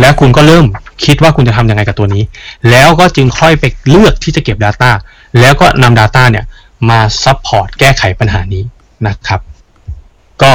[0.01, 0.65] แล้วคุณก็เริ่ม
[1.05, 2.23] คิดว่าคุณจะทำยังไงกับตัวนี้
[2.71, 4.91] แล้วก็จึงค่อยไปเลือกที่จะเก็บ Data
[5.39, 6.45] แล้วก็นำ Data เนี่ย
[6.89, 8.63] มา support แก้ไขปัญหานี้
[9.07, 9.39] นะครับ
[10.43, 10.51] ก็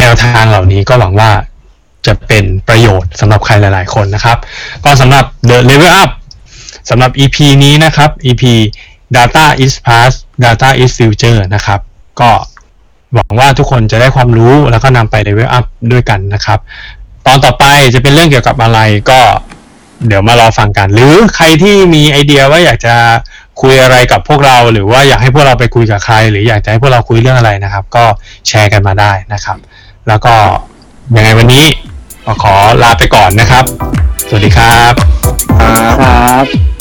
[0.00, 1.30] แนวทางเหล่านี้ก็หวังว่า
[2.06, 4.38] จะเป็นประโยชน์สำหรับใครหลาย ๆ คนนะครับ
[4.84, 6.10] ก็สำหรับ The Level Up
[6.88, 8.44] สำหรับ EP นี้นะครับ EP
[9.16, 11.80] Data is Past Data is Future นะครับ
[12.20, 12.30] ก็
[13.14, 16.58] หวังว่าทุกคนจะได้ความรู้แล้วก็นำไป Level Up ด้วยกันนะครับ
[17.26, 17.64] ตอนต่อไป
[17.94, 18.80] จะเป็นเรื่องเกี่ยวกับอะไร
[19.10, 19.20] ก็
[20.06, 22.94] เดี๋ยวมารอฟังกัน หรือใครที่มีไอเดียว่าอยากจะ
[23.62, 28.04] คุยอะไรกับพวกเรา หรือว่าอยากให้พวกเราไปคุยกับใคร หรืออยากจะให้พวกเราคุยเรื่องอะไรนะครับ ก็
[28.48, 29.58] แชร์กันมาได้นะครับ
[30.08, 30.34] แล้วก็
[31.16, 31.64] ยังไงวันนี้
[32.42, 33.64] ขอลาไปก่อนนะครับ
[34.28, 34.92] สวัสดีครับ
[35.60, 36.77] ครับครับ